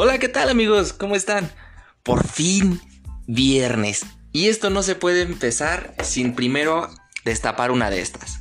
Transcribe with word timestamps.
Hola, 0.00 0.18
¿qué 0.18 0.28
tal 0.28 0.48
amigos? 0.48 0.92
¿Cómo 0.92 1.16
están? 1.16 1.50
Por 2.04 2.24
fin, 2.24 2.80
viernes. 3.26 4.06
Y 4.30 4.46
esto 4.46 4.70
no 4.70 4.84
se 4.84 4.94
puede 4.94 5.22
empezar 5.22 5.96
sin 6.04 6.36
primero 6.36 6.88
destapar 7.24 7.72
una 7.72 7.90
de 7.90 8.00
estas. 8.00 8.38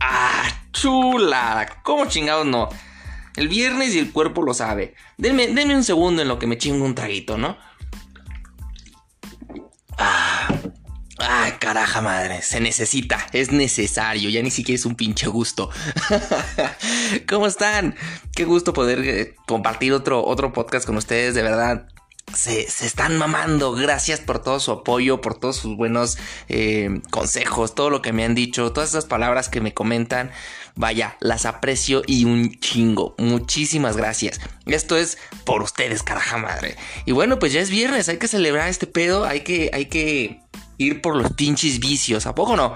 ¡Ah, 0.00 0.66
chula! 0.72 1.82
¿Cómo 1.84 2.06
chingados 2.06 2.44
no? 2.46 2.68
El 3.36 3.46
viernes 3.46 3.94
y 3.94 4.00
el 4.00 4.10
cuerpo 4.10 4.42
lo 4.42 4.54
sabe. 4.54 4.96
Denme, 5.18 5.46
denme 5.46 5.76
un 5.76 5.84
segundo 5.84 6.20
en 6.20 6.26
lo 6.26 6.40
que 6.40 6.48
me 6.48 6.58
chingo 6.58 6.84
un 6.84 6.96
traguito, 6.96 7.38
¿no? 7.38 7.56
Ah, 9.96 10.48
Ay, 11.18 11.52
caraja 11.60 12.00
madre, 12.00 12.42
se 12.42 12.60
necesita, 12.60 13.24
es 13.32 13.52
necesario, 13.52 14.28
ya 14.30 14.42
ni 14.42 14.50
siquiera 14.50 14.76
es 14.76 14.84
un 14.84 14.96
pinche 14.96 15.28
gusto. 15.28 15.70
¿Cómo 17.28 17.46
están? 17.46 17.94
Qué 18.34 18.44
gusto 18.44 18.72
poder 18.72 19.00
eh, 19.00 19.34
compartir 19.46 19.92
otro, 19.92 20.24
otro 20.24 20.52
podcast 20.52 20.86
con 20.86 20.96
ustedes, 20.96 21.34
de 21.34 21.42
verdad. 21.42 21.88
Se, 22.34 22.68
se, 22.70 22.86
están 22.86 23.18
mamando. 23.18 23.72
Gracias 23.72 24.20
por 24.20 24.38
todo 24.40 24.58
su 24.58 24.72
apoyo, 24.72 25.20
por 25.20 25.38
todos 25.38 25.56
sus 25.56 25.76
buenos 25.76 26.18
eh, 26.48 27.00
consejos, 27.10 27.74
todo 27.74 27.90
lo 27.90 28.02
que 28.02 28.12
me 28.12 28.24
han 28.24 28.34
dicho, 28.34 28.72
todas 28.72 28.90
esas 28.90 29.04
palabras 29.04 29.48
que 29.48 29.60
me 29.60 29.74
comentan. 29.74 30.30
Vaya, 30.74 31.16
las 31.20 31.46
aprecio 31.46 32.02
y 32.06 32.24
un 32.24 32.58
chingo. 32.58 33.14
Muchísimas 33.18 33.96
gracias. 33.96 34.40
Esto 34.66 34.96
es 34.96 35.18
por 35.44 35.62
ustedes, 35.62 36.02
caraja 36.02 36.38
madre. 36.38 36.76
Y 37.04 37.12
bueno, 37.12 37.38
pues 37.38 37.52
ya 37.52 37.60
es 37.60 37.70
viernes, 37.70 38.08
hay 38.08 38.16
que 38.16 38.26
celebrar 38.26 38.68
este 38.68 38.86
pedo, 38.86 39.24
hay 39.24 39.42
que, 39.42 39.70
hay 39.72 39.86
que 39.86 40.43
ir 40.78 41.00
por 41.00 41.16
los 41.16 41.32
pinches 41.32 41.78
vicios, 41.78 42.26
¿a 42.26 42.34
poco 42.34 42.56
no? 42.56 42.74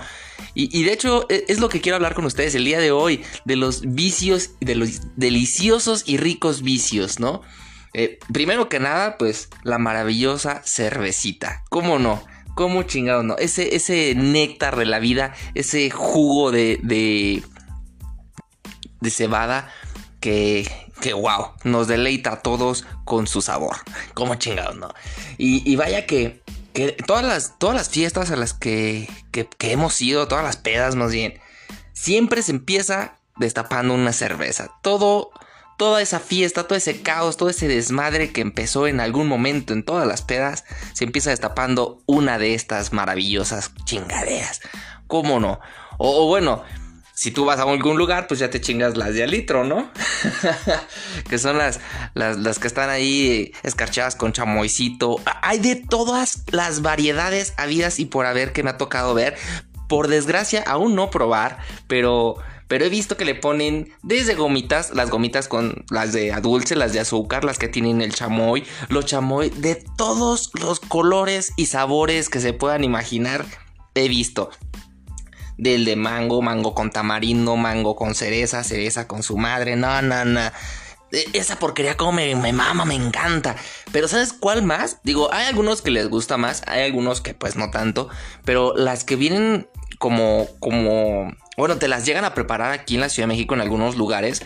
Y, 0.55 0.77
y, 0.79 0.85
de 0.85 0.93
hecho 0.93 1.27
e, 1.29 1.45
es 1.49 1.61
lo 1.61 1.69
que 1.69 1.81
quiero 1.81 1.97
hablar 1.97 2.15
con 2.15 2.25
ustedes 2.25 2.55
el 2.55 2.65
día 2.65 2.79
de 2.79 2.91
hoy, 2.91 3.23
de 3.45 3.57
los 3.57 3.83
vicios, 3.95 4.51
de 4.61 4.75
los 4.75 5.01
deliciosos 5.17 6.05
y 6.07 6.17
ricos 6.17 6.63
vicios, 6.63 7.19
¿no? 7.21 7.43
Eh, 7.95 8.19
primero 8.33 8.69
que 8.69 8.81
nada, 8.81 9.17
pues 9.19 9.49
la 9.63 9.79
maravillosa 9.79 10.63
cervecita, 10.65 11.65
¿cómo 11.71 11.99
no? 11.99 12.23
¿Cómo 12.55 12.83
chingado 12.83 13.23
no? 13.23 13.37
Ese, 13.39 13.77
ese 13.77 14.15
néctar 14.15 14.77
de 14.77 14.85
la 14.85 14.99
vida, 14.99 15.35
ese 15.55 15.91
jugo 15.91 16.51
de, 16.51 16.79
de, 16.83 17.43
de 19.01 19.11
cebada 19.11 19.73
que, 20.21 20.69
que 21.01 21.13
wow, 21.13 21.53
nos 21.65 21.87
deleita 21.89 22.33
a 22.33 22.43
todos 22.43 22.85
con 23.05 23.27
su 23.27 23.43
sabor. 23.43 23.77
¿Cómo 24.15 24.35
chingados 24.35 24.77
no? 24.77 24.93
Y, 25.39 25.69
y 25.71 25.77
vaya 25.77 26.05
que 26.05 26.43
todas 27.07 27.25
las, 27.25 27.59
todas 27.59 27.77
las 27.77 27.89
fiestas 27.89 28.31
a 28.31 28.37
las 28.37 28.55
que, 28.55 29.09
que, 29.33 29.49
hemos 29.73 30.01
ido, 30.01 30.29
todas 30.29 30.45
las 30.45 30.57
pedas 30.57 30.95
más 30.95 31.13
bien, 31.13 31.41
siempre 31.93 32.43
se 32.43 32.53
empieza 32.53 33.19
destapando 33.37 33.95
una 33.95 34.13
cerveza. 34.13 34.71
Todo, 34.83 35.31
toda 35.77 36.03
esa 36.03 36.21
fiesta, 36.21 36.65
todo 36.65 36.77
ese 36.77 37.03
caos, 37.03 37.37
todo 37.37 37.49
ese 37.51 37.69
desmadre 37.69 38.33
que 38.33 38.41
empezó 38.41 38.87
en 38.87 39.01
algún 39.01 39.27
momento 39.27 39.73
en 39.73 39.85
todas 39.85 40.07
las 40.07 40.23
pedas, 40.23 40.65
se 40.93 41.05
empieza 41.05 41.31
destapando 41.31 42.03
una 42.07 42.39
de 42.39 42.55
estas 42.55 42.93
maravillosas 42.93 43.73
chingaderas. 43.85 44.61
¿Cómo 45.07 45.41
no? 45.41 45.61
O 45.97 46.27
bueno, 46.27 46.63
si 47.19 47.33
tú 47.33 47.45
vas 47.45 47.59
a 47.59 47.65
algún 47.65 47.99
lugar, 47.99 48.29
pues 48.29 48.39
ya 48.39 48.49
te 48.49 48.61
chingas 48.61 48.97
las 48.97 49.13
de 49.13 49.25
al 49.25 49.33
litro, 49.33 49.65
¿no? 49.65 49.91
que 51.29 51.37
son 51.37 51.59
las, 51.59 51.81
las, 52.15 52.39
las, 52.39 52.61
que 52.61 52.69
están 52.69 52.91
ahí 52.91 53.51
escarchadas 53.65 54.15
con 54.15 54.33
chamoycito. 54.33 55.17
Hay 55.43 55.59
de 55.59 55.75
todas 55.75 56.45
las 56.53 56.81
variedades 56.81 57.55
habidas 57.57 57.99
y 57.99 58.05
por 58.05 58.25
haber 58.25 58.53
que 58.53 58.63
me 58.63 58.71
ha 58.71 58.79
tocado 58.79 59.15
ver. 59.15 59.37
Por 59.89 60.07
desgracia, 60.07 60.63
aún 60.65 60.95
no 60.95 61.11
probar, 61.11 61.59
pero... 61.89 62.37
Pero 62.69 62.85
he 62.85 62.91
visto 62.91 63.17
que 63.17 63.25
le 63.25 63.35
ponen 63.35 63.95
desde 64.03 64.35
gomitas, 64.35 64.91
las 64.91 65.09
gomitas 65.09 65.49
con 65.49 65.87
las 65.91 66.13
de 66.13 66.31
dulce, 66.43 66.77
las 66.77 66.93
de 66.93 67.01
azúcar, 67.01 67.43
las 67.43 67.59
que 67.59 67.67
tienen 67.67 68.03
el 68.03 68.13
chamoy, 68.13 68.63
los 68.91 69.07
chamoy, 69.07 69.49
de 69.49 69.83
todos 69.97 70.51
los 70.53 70.79
colores 70.79 71.55
y 71.57 71.65
sabores 71.65 72.29
que 72.29 72.41
se 72.41 72.53
puedan 72.53 72.85
imaginar, 72.85 73.47
he 73.95 74.07
visto 74.09 74.51
del 75.59 75.85
de 75.85 75.97
mango, 75.97 76.41
mango 76.41 76.73
con 76.73 76.91
tamarindo, 76.91 77.57
mango 77.57 77.97
con 77.97 78.15
cereza, 78.15 78.65
cereza 78.65 79.07
con 79.07 79.23
su 79.23 79.37
madre, 79.37 79.77
no, 79.77 80.01
no, 80.01 80.25
no. 80.25 80.41
Esa 81.33 81.59
porquería 81.59 81.97
como 81.97 82.13
me, 82.13 82.35
me, 82.37 82.53
mama, 82.53 82.85
me 82.85 82.95
encanta. 82.95 83.57
Pero 83.93 84.09
¿sabes 84.09 84.33
cuál 84.33 84.63
más? 84.63 85.01
Digo, 85.03 85.33
hay 85.33 85.47
algunos 85.47 85.83
que 85.83 85.91
les 85.91 86.09
gusta 86.09 86.37
más, 86.37 86.63
hay 86.67 86.85
algunos 86.85 87.21
que 87.21 87.35
pues 87.35 87.57
no 87.57 87.71
tanto, 87.71 88.09
pero 88.45 88.75
las 88.77 89.05
que 89.05 89.17
vienen 89.17 89.69
como, 89.99 90.47
como, 90.61 91.33
bueno, 91.57 91.77
te 91.79 91.89
las 91.89 92.07
llegan 92.07 92.25
a 92.25 92.35
preparar 92.35 92.73
aquí 92.73 92.95
en 92.95 93.01
la 93.01 93.09
Ciudad 93.09 93.27
de 93.27 93.35
México 93.35 93.55
en 93.55 93.61
algunos 93.61 93.97
lugares. 93.97 94.43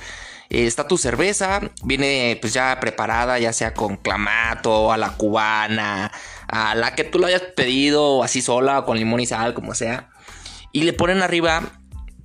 Eh, 0.49 0.67
está 0.67 0.87
tu 0.87 0.97
cerveza, 0.99 1.61
viene 1.85 2.39
pues 2.41 2.55
ya 2.55 2.79
preparada, 2.81 3.39
ya 3.39 3.53
sea 3.53 3.75
con 3.75 3.97
clamato, 3.97 4.93
a 4.93 4.97
la 4.97 5.11
cubana, 5.17 6.13
a 6.49 6.75
la 6.75 6.95
que 6.95 7.05
tú 7.05 7.19
lo 7.19 7.27
hayas 7.27 7.43
pedido, 7.43 8.23
así 8.23 8.41
sola, 8.41 8.85
con 8.85 8.97
limón 8.97 9.21
y 9.21 9.27
sal, 9.27 9.53
como 9.53 9.75
sea 9.75 10.12
y 10.73 10.83
le 10.83 10.93
ponen 10.93 11.23
arriba 11.23 11.79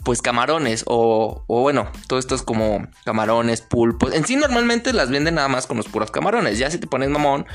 pues 0.04 0.22
camarones 0.22 0.84
o, 0.88 1.44
o, 1.48 1.62
bueno, 1.62 1.92
todo 2.08 2.18
esto 2.18 2.34
es 2.34 2.42
como 2.42 2.88
camarones, 3.04 3.62
pulpos. 3.62 4.14
En 4.14 4.26
sí 4.26 4.38
normalmente 4.38 4.94
las 4.94 5.10
venden 5.10 5.36
nada 5.36 5.50
más 5.50 5.68
con 5.68 5.76
los 5.76 5.88
puros 5.88 6.12
camarones. 6.12 6.58
Ya 6.58 6.72
si 6.72 6.78
te 6.78 6.88
pones 6.88 7.10
mamón, 7.10 7.46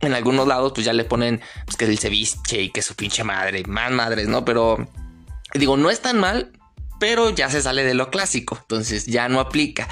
en 0.00 0.14
algunos 0.14 0.46
lados 0.46 0.72
pues 0.74 0.84
ya 0.84 0.92
le 0.92 1.04
ponen 1.04 1.40
pues 1.64 1.76
que 1.76 1.86
el 1.86 1.98
ceviche 1.98 2.62
y 2.62 2.70
que 2.70 2.82
su 2.82 2.94
pinche 2.94 3.24
madre, 3.24 3.64
más 3.66 3.90
madres, 3.90 4.28
¿no? 4.28 4.44
Pero 4.44 4.88
digo, 5.54 5.76
no 5.76 5.90
es 5.90 6.00
tan 6.00 6.20
mal, 6.20 6.52
pero 7.00 7.30
ya 7.30 7.50
se 7.50 7.62
sale 7.62 7.84
de 7.84 7.94
lo 7.94 8.10
clásico, 8.10 8.58
entonces 8.60 9.06
ya 9.06 9.28
no 9.28 9.40
aplica. 9.40 9.88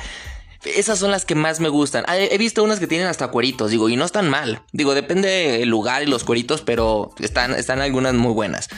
Esas 0.64 0.98
son 0.98 1.10
las 1.12 1.24
que 1.24 1.36
más 1.36 1.60
me 1.60 1.68
gustan. 1.68 2.04
He 2.08 2.38
visto 2.38 2.64
unas 2.64 2.80
que 2.80 2.88
tienen 2.88 3.06
hasta 3.06 3.28
cueritos, 3.28 3.70
digo, 3.70 3.88
y 3.88 3.96
no 3.96 4.04
están 4.04 4.28
mal. 4.28 4.62
Digo, 4.72 4.94
depende 4.94 5.62
el 5.62 5.68
lugar 5.68 6.02
y 6.02 6.06
los 6.06 6.24
cueritos, 6.24 6.62
pero 6.62 7.14
están, 7.20 7.54
están 7.54 7.80
algunas 7.80 8.14
muy 8.14 8.32
buenas. 8.32 8.68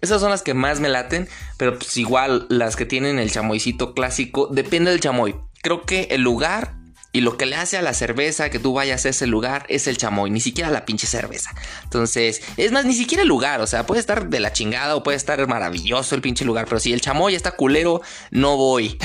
Esas 0.00 0.20
son 0.20 0.30
las 0.30 0.42
que 0.42 0.54
más 0.54 0.80
me 0.80 0.88
laten, 0.88 1.28
pero 1.56 1.78
pues 1.78 1.96
igual 1.96 2.46
las 2.48 2.76
que 2.76 2.86
tienen 2.86 3.18
el 3.18 3.30
chamoycito 3.30 3.94
clásico, 3.94 4.48
depende 4.50 4.90
del 4.90 5.00
chamoy. 5.00 5.34
Creo 5.62 5.82
que 5.82 6.08
el 6.10 6.22
lugar 6.22 6.78
y 7.10 7.20
lo 7.20 7.38
que 7.38 7.46
le 7.46 7.56
hace 7.56 7.78
a 7.78 7.82
la 7.82 7.94
cerveza 7.94 8.50
que 8.50 8.58
tú 8.58 8.74
vayas 8.74 9.06
a 9.06 9.08
ese 9.08 9.26
lugar 9.26 9.64
es 9.68 9.86
el 9.86 9.96
chamoy, 9.96 10.30
ni 10.30 10.40
siquiera 10.40 10.70
la 10.70 10.84
pinche 10.84 11.06
cerveza. 11.06 11.50
Entonces, 11.84 12.42
es 12.56 12.70
más, 12.70 12.84
ni 12.84 12.94
siquiera 12.94 13.22
el 13.22 13.28
lugar, 13.28 13.60
o 13.60 13.66
sea, 13.66 13.86
puede 13.86 14.00
estar 14.00 14.28
de 14.28 14.40
la 14.40 14.52
chingada 14.52 14.94
o 14.94 15.02
puede 15.02 15.16
estar 15.16 15.44
maravilloso 15.48 16.14
el 16.14 16.20
pinche 16.20 16.44
lugar, 16.44 16.66
pero 16.66 16.80
si 16.80 16.92
el 16.92 17.00
chamoy 17.00 17.34
está 17.34 17.52
culero, 17.52 18.02
no 18.30 18.56
voy. 18.56 18.98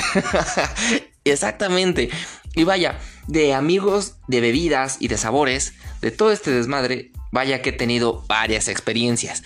Exactamente. 1.24 2.10
Y 2.54 2.64
vaya, 2.64 3.00
de 3.26 3.54
amigos, 3.54 4.16
de 4.28 4.40
bebidas 4.40 4.98
y 5.00 5.08
de 5.08 5.16
sabores, 5.16 5.72
de 6.02 6.10
todo 6.10 6.30
este 6.30 6.50
desmadre, 6.50 7.10
vaya 7.32 7.62
que 7.62 7.70
he 7.70 7.72
tenido 7.72 8.22
varias 8.28 8.68
experiencias. 8.68 9.42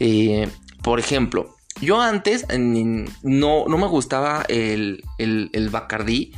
Eh, 0.00 0.48
por 0.82 0.98
ejemplo, 0.98 1.56
yo 1.80 2.00
antes 2.00 2.46
no, 2.58 3.64
no 3.66 3.78
me 3.78 3.86
gustaba 3.86 4.44
el, 4.48 5.02
el, 5.18 5.50
el 5.52 5.68
Bacardí 5.70 6.32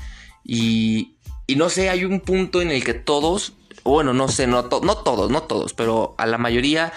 y, 0.45 1.17
y, 1.47 1.57
no 1.57 1.69
sé, 1.69 1.91
hay 1.91 2.05
un 2.05 2.21
punto 2.21 2.61
en 2.61 2.71
el 2.71 2.85
que 2.85 2.95
todos, 2.95 3.55
bueno, 3.85 4.13
no 4.13 4.29
sé, 4.29 4.47
no, 4.47 4.63
no 4.63 4.97
todos, 4.97 5.31
no 5.31 5.43
todos, 5.43 5.75
pero 5.75 6.15
a 6.19 6.27
la 6.27 6.39
mayoría 6.39 6.93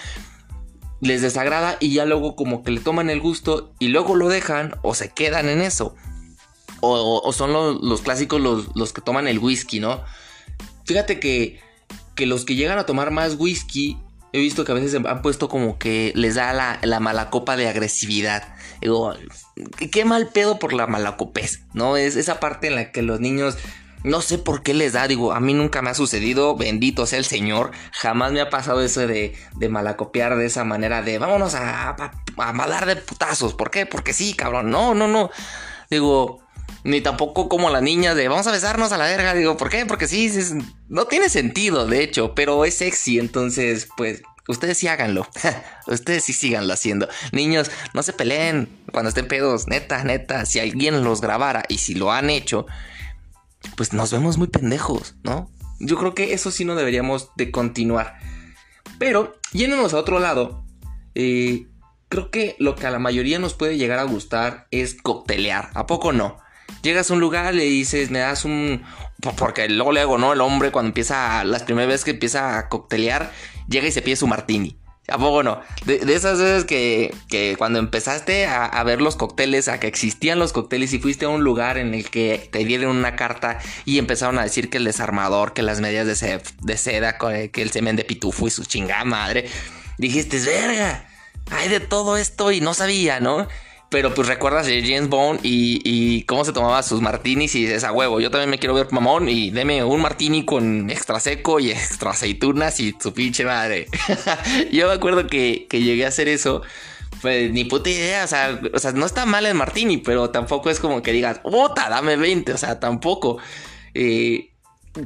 les 1.00 1.22
desagrada 1.22 1.76
y 1.80 1.92
ya 1.92 2.04
luego 2.04 2.36
como 2.36 2.62
que 2.62 2.70
le 2.70 2.80
toman 2.80 3.10
el 3.10 3.20
gusto 3.20 3.74
y 3.78 3.88
luego 3.88 4.14
lo 4.14 4.28
dejan 4.28 4.76
o 4.82 4.94
se 4.94 5.10
quedan 5.10 5.48
en 5.48 5.60
eso. 5.60 5.94
O, 6.80 7.22
o 7.24 7.32
son 7.32 7.52
los, 7.52 7.80
los 7.82 8.02
clásicos 8.02 8.40
los, 8.40 8.76
los, 8.76 8.92
que 8.92 9.00
toman 9.00 9.26
el 9.26 9.38
whisky, 9.38 9.80
¿no? 9.80 10.04
Fíjate 10.84 11.18
que, 11.18 11.58
que 12.14 12.26
los 12.26 12.44
que 12.44 12.54
llegan 12.54 12.78
a 12.78 12.86
tomar 12.86 13.10
más 13.10 13.36
whisky 13.36 13.98
he 14.36 14.40
visto 14.40 14.64
que 14.64 14.72
a 14.72 14.74
veces 14.74 14.94
han 14.94 15.22
puesto 15.22 15.48
como 15.48 15.78
que 15.78 16.12
les 16.14 16.34
da 16.34 16.52
la, 16.52 16.78
la 16.82 17.00
mala 17.00 17.30
copa 17.30 17.56
de 17.56 17.68
agresividad. 17.68 18.54
Digo, 18.80 19.14
qué 19.90 20.04
mal 20.04 20.28
pedo 20.28 20.58
por 20.58 20.72
la 20.72 20.86
malacopez, 20.86 21.62
¿no? 21.72 21.96
Es 21.96 22.16
esa 22.16 22.40
parte 22.40 22.66
en 22.68 22.74
la 22.74 22.92
que 22.92 23.02
los 23.02 23.20
niños 23.20 23.56
no 24.04 24.20
sé 24.20 24.38
por 24.38 24.62
qué 24.62 24.72
les 24.72 24.92
da, 24.92 25.08
digo, 25.08 25.32
a 25.32 25.40
mí 25.40 25.52
nunca 25.52 25.82
me 25.82 25.90
ha 25.90 25.94
sucedido, 25.94 26.54
bendito 26.56 27.06
sea 27.06 27.18
el 27.18 27.24
Señor, 27.24 27.72
jamás 27.90 28.30
me 28.30 28.40
ha 28.40 28.50
pasado 28.50 28.80
eso 28.80 29.04
de, 29.04 29.34
de 29.56 29.68
malacopiar 29.68 30.36
de 30.36 30.46
esa 30.46 30.62
manera 30.62 31.02
de 31.02 31.18
vámonos 31.18 31.56
a, 31.56 31.88
a, 31.90 32.12
a 32.36 32.66
dar 32.68 32.86
de 32.86 32.94
putazos, 32.94 33.54
¿por 33.54 33.70
qué? 33.72 33.84
Porque 33.84 34.12
sí, 34.12 34.34
cabrón, 34.34 34.70
no, 34.70 34.94
no, 34.94 35.08
no, 35.08 35.30
digo, 35.90 36.45
ni 36.86 37.00
tampoco 37.00 37.48
como 37.48 37.68
la 37.68 37.80
niña 37.80 38.14
de 38.14 38.28
vamos 38.28 38.46
a 38.46 38.52
besarnos 38.52 38.92
a 38.92 38.96
la 38.96 39.06
verga. 39.06 39.34
Digo, 39.34 39.56
¿por 39.56 39.68
qué? 39.68 39.84
Porque 39.86 40.06
sí, 40.06 40.26
es, 40.26 40.54
no 40.88 41.06
tiene 41.06 41.28
sentido, 41.28 41.86
de 41.86 42.02
hecho, 42.02 42.34
pero 42.34 42.64
es 42.64 42.76
sexy. 42.76 43.18
Entonces, 43.18 43.88
pues, 43.96 44.22
ustedes 44.46 44.78
sí 44.78 44.86
háganlo. 44.86 45.26
ustedes 45.88 46.24
sí 46.24 46.32
síganlo 46.32 46.72
haciendo. 46.72 47.08
Niños, 47.32 47.72
no 47.92 48.04
se 48.04 48.12
peleen 48.12 48.68
cuando 48.92 49.08
estén 49.08 49.26
pedos. 49.26 49.66
Neta, 49.66 50.04
neta, 50.04 50.46
si 50.46 50.60
alguien 50.60 51.02
los 51.02 51.20
grabara 51.20 51.64
y 51.68 51.78
si 51.78 51.94
lo 51.94 52.12
han 52.12 52.30
hecho, 52.30 52.66
pues 53.76 53.92
nos 53.92 54.12
vemos 54.12 54.38
muy 54.38 54.46
pendejos, 54.46 55.16
¿no? 55.24 55.50
Yo 55.80 55.98
creo 55.98 56.14
que 56.14 56.34
eso 56.34 56.52
sí 56.52 56.64
no 56.64 56.76
deberíamos 56.76 57.30
de 57.36 57.50
continuar. 57.50 58.18
Pero, 59.00 59.40
yéndonos 59.52 59.92
a 59.92 59.98
otro 59.98 60.20
lado, 60.20 60.64
eh, 61.16 61.66
creo 62.08 62.30
que 62.30 62.54
lo 62.60 62.76
que 62.76 62.86
a 62.86 62.90
la 62.92 63.00
mayoría 63.00 63.40
nos 63.40 63.54
puede 63.54 63.76
llegar 63.76 63.98
a 63.98 64.04
gustar 64.04 64.68
es 64.70 64.94
coctelear. 64.94 65.70
¿A 65.74 65.86
poco 65.86 66.12
no? 66.12 66.45
Llegas 66.82 67.10
a 67.10 67.14
un 67.14 67.20
lugar, 67.20 67.54
le 67.54 67.64
dices, 67.64 68.10
me 68.10 68.20
das 68.20 68.44
un, 68.44 68.84
Porque 69.36 69.68
luego, 69.68 69.92
luego, 69.92 70.18
¿no? 70.18 70.32
El 70.32 70.40
hombre 70.40 70.70
cuando 70.70 70.88
empieza, 70.88 71.44
las 71.44 71.62
primeras 71.62 71.88
veces 71.88 72.04
que 72.04 72.10
empieza 72.12 72.58
a 72.58 72.68
coctelear, 72.68 73.32
llega 73.68 73.88
y 73.88 73.92
se 73.92 74.02
pide 74.02 74.16
su 74.16 74.26
martini. 74.26 74.78
¿A 75.08 75.18
poco 75.18 75.44
no? 75.44 75.60
De, 75.84 76.00
esas 76.12 76.38
veces 76.38 76.64
que, 76.64 77.14
que 77.28 77.54
cuando 77.56 77.78
empezaste 77.78 78.46
a, 78.46 78.82
ver 78.82 79.00
los 79.00 79.14
cócteles, 79.14 79.68
a 79.68 79.78
que 79.78 79.86
existían 79.86 80.40
los 80.40 80.52
cócteles 80.52 80.92
y 80.92 80.98
fuiste 80.98 81.26
a 81.26 81.28
un 81.28 81.44
lugar 81.44 81.78
en 81.78 81.94
el 81.94 82.10
que 82.10 82.48
te 82.50 82.64
dieron 82.64 82.96
una 82.96 83.14
carta 83.14 83.58
y 83.84 83.98
empezaron 83.98 84.38
a 84.38 84.42
decir 84.42 84.68
que 84.68 84.78
el 84.78 84.84
desarmador, 84.84 85.52
que 85.52 85.62
las 85.62 85.80
medias 85.80 86.06
de, 86.06 86.42
de 86.60 86.76
seda, 86.76 87.18
que 87.18 87.62
el 87.62 87.70
semen 87.70 87.94
de 87.94 88.04
pitufo 88.04 88.48
y 88.48 88.50
su 88.50 88.64
chingada 88.64 89.04
madre. 89.04 89.48
Dijiste, 89.96 90.40
verga, 90.40 91.06
hay 91.52 91.68
de 91.68 91.78
todo 91.78 92.16
esto 92.16 92.50
y 92.50 92.60
no 92.60 92.74
sabía, 92.74 93.20
¿no? 93.20 93.46
Pero 93.88 94.12
pues 94.14 94.26
recuerdas 94.26 94.66
de 94.66 94.82
James 94.82 95.08
Bond 95.08 95.40
y, 95.44 96.24
cómo 96.24 96.44
se 96.44 96.52
tomaba 96.52 96.82
sus 96.82 97.00
martinis 97.00 97.54
y 97.54 97.62
dices, 97.62 97.84
a 97.84 97.92
huevo, 97.92 98.20
yo 98.20 98.30
también 98.30 98.50
me 98.50 98.58
quiero 98.58 98.74
ver 98.74 98.90
mamón 98.90 99.28
y 99.28 99.50
deme 99.50 99.84
un 99.84 100.00
martini 100.00 100.44
con 100.44 100.90
extra 100.90 101.20
seco 101.20 101.60
y 101.60 101.70
extra 101.70 102.10
aceitunas 102.10 102.80
y 102.80 102.96
su 103.00 103.12
pinche 103.12 103.44
madre. 103.44 103.86
yo 104.72 104.88
me 104.88 104.94
acuerdo 104.94 105.28
que, 105.28 105.68
llegué 105.70 106.04
a 106.04 106.08
hacer 106.08 106.28
eso. 106.28 106.62
Pues 107.22 107.50
ni 107.52 107.64
puta 107.64 107.88
idea, 107.88 108.24
o 108.24 108.78
sea, 108.78 108.92
no 108.92 109.06
está 109.06 109.24
mal 109.24 109.46
el 109.46 109.54
martini, 109.54 109.96
pero 109.98 110.30
tampoco 110.30 110.68
es 110.68 110.80
como 110.80 111.02
que 111.02 111.12
digas, 111.12 111.38
puta, 111.38 111.88
dame 111.88 112.16
20, 112.16 112.52
o 112.52 112.58
sea, 112.58 112.78
tampoco. 112.78 113.38
Eh, 113.94 114.50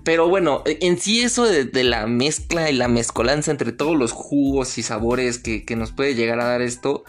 pero 0.04 0.28
bueno, 0.28 0.62
en 0.64 0.98
sí 0.98 1.20
eso 1.20 1.44
de, 1.44 1.84
la 1.84 2.06
mezcla 2.06 2.70
y 2.70 2.74
la 2.74 2.88
mezcolanza 2.88 3.50
entre 3.50 3.72
todos 3.72 3.96
los 3.96 4.12
jugos 4.12 4.78
y 4.78 4.82
sabores 4.82 5.38
que, 5.38 5.64
que 5.64 5.76
nos 5.76 5.92
puede 5.92 6.14
llegar 6.14 6.40
a 6.40 6.44
dar 6.44 6.62
esto, 6.62 7.04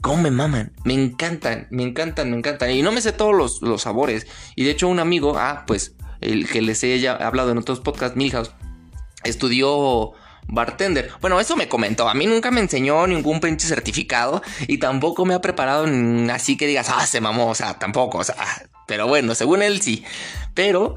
¿Cómo 0.00 0.22
me 0.22 0.30
maman? 0.30 0.72
Me 0.84 0.94
encantan, 0.94 1.66
me 1.70 1.82
encantan, 1.82 2.30
me 2.30 2.36
encantan. 2.36 2.70
Y 2.70 2.82
no 2.82 2.92
me 2.92 3.00
sé 3.00 3.12
todos 3.12 3.60
los, 3.60 3.82
sabores. 3.82 4.26
Y 4.56 4.64
de 4.64 4.70
hecho 4.70 4.88
un 4.88 4.98
amigo, 4.98 5.36
ah, 5.36 5.64
pues 5.66 5.94
el 6.20 6.48
que 6.48 6.62
les 6.62 6.82
he 6.84 7.06
hablado 7.08 7.50
en 7.50 7.58
otros 7.58 7.80
podcasts, 7.80 8.16
Milhouse, 8.16 8.52
estudió 9.24 10.12
bartender. 10.48 11.10
Bueno, 11.20 11.38
eso 11.38 11.56
me 11.56 11.68
comentó. 11.68 12.08
A 12.08 12.14
mí 12.14 12.26
nunca 12.26 12.50
me 12.50 12.60
enseñó 12.60 13.06
ningún 13.06 13.40
pinche 13.40 13.68
certificado 13.68 14.42
y 14.66 14.78
tampoco 14.78 15.24
me 15.26 15.34
ha 15.34 15.40
preparado 15.40 15.86
así 16.32 16.56
que 16.56 16.66
digas, 16.66 16.88
ah, 16.90 17.06
se 17.06 17.20
mamó, 17.20 17.48
o 17.48 17.54
sea, 17.54 17.78
tampoco, 17.78 18.18
o 18.18 18.24
sea, 18.24 18.36
pero 18.86 19.06
bueno, 19.06 19.34
según 19.34 19.62
él 19.62 19.82
sí. 19.82 20.04
Pero 20.54 20.96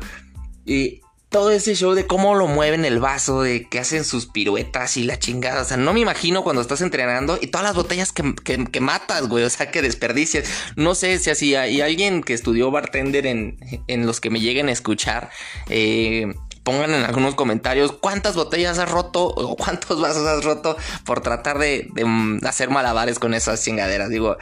eh, 0.65 1.01
todo 1.33 1.49
ese 1.49 1.75
show 1.75 1.95
de 1.95 2.05
cómo 2.05 2.35
lo 2.35 2.45
mueven 2.45 2.85
el 2.85 2.99
vaso, 2.99 3.41
de 3.41 3.67
que 3.67 3.79
hacen 3.79 4.05
sus 4.05 4.27
piruetas 4.27 4.95
y 4.97 5.03
la 5.03 5.17
chingada. 5.17 5.63
O 5.63 5.65
sea, 5.65 5.77
no 5.77 5.91
me 5.91 5.99
imagino 5.99 6.43
cuando 6.43 6.61
estás 6.61 6.79
entrenando 6.81 7.39
y 7.41 7.47
todas 7.47 7.65
las 7.65 7.75
botellas 7.75 8.13
que, 8.13 8.79
matas, 8.79 9.27
güey. 9.27 9.43
O 9.43 9.49
sea, 9.49 9.71
que 9.71 9.81
desperdicias. 9.81 10.47
No 10.75 10.93
sé 10.93 11.17
si 11.17 11.31
así 11.31 11.55
hay 11.55 11.81
alguien 11.81 12.21
que 12.21 12.33
estudió 12.33 12.69
bartender 12.69 13.25
en, 13.25 13.57
en 13.87 14.05
los 14.05 14.21
que 14.21 14.29
me 14.29 14.39
lleguen 14.39 14.69
a 14.69 14.71
escuchar. 14.71 15.31
Eh, 15.69 16.33
pongan 16.63 16.93
en 16.93 17.03
algunos 17.03 17.35
comentarios 17.35 17.91
cuántas 17.91 18.35
botellas 18.35 18.79
has 18.79 18.89
roto 18.89 19.25
o 19.25 19.55
cuántos 19.55 19.99
vasos 19.99 20.25
has 20.27 20.43
roto 20.43 20.77
por 21.03 21.21
tratar 21.21 21.57
de, 21.57 21.89
mm, 21.93 22.45
hacer 22.45 22.69
malabares 22.69 23.19
con 23.19 23.33
esas 23.33 23.63
chingaderas. 23.63 24.09
Digo, 24.09 24.37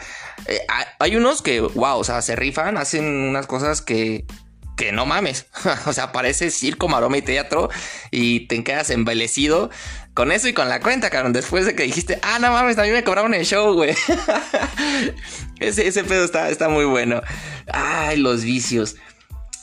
eh, 0.46 0.60
hay 1.00 1.16
unos 1.16 1.42
que, 1.42 1.62
wow, 1.62 1.98
o 1.98 2.04
sea, 2.04 2.22
se 2.22 2.36
rifan, 2.36 2.78
hacen 2.78 3.06
unas 3.06 3.48
cosas 3.48 3.82
que 3.82 4.26
que 4.82 4.92
no 4.92 5.06
mames. 5.06 5.46
o 5.86 5.94
sea, 5.94 6.12
parece 6.12 6.50
circo, 6.50 6.88
maroma 6.88 7.16
y 7.16 7.22
teatro 7.22 7.70
y 8.10 8.48
te 8.48 8.64
quedas 8.64 8.90
embelecido 8.90 9.70
con 10.16 10.32
eso 10.32 10.48
y 10.48 10.54
con 10.54 10.70
la 10.70 10.80
cuenta, 10.80 11.12
cabrón. 11.12 11.34
Después 11.34 11.68
de 11.68 11.76
que 11.76 11.84
dijiste, 11.84 12.18
ah, 12.24 12.40
no 12.40 12.52
mames, 12.52 12.80
a 12.80 12.84
mí 12.84 12.90
me 12.90 13.04
cobraron 13.04 13.36
el 13.36 13.46
show, 13.46 13.74
güey. 13.76 13.96
ese, 15.60 16.04
pedo 16.04 16.26
está, 16.26 16.68
muy 16.68 16.86
bueno. 16.86 17.22
Ay, 17.72 18.18
los 18.18 18.44
vicios. 18.44 18.96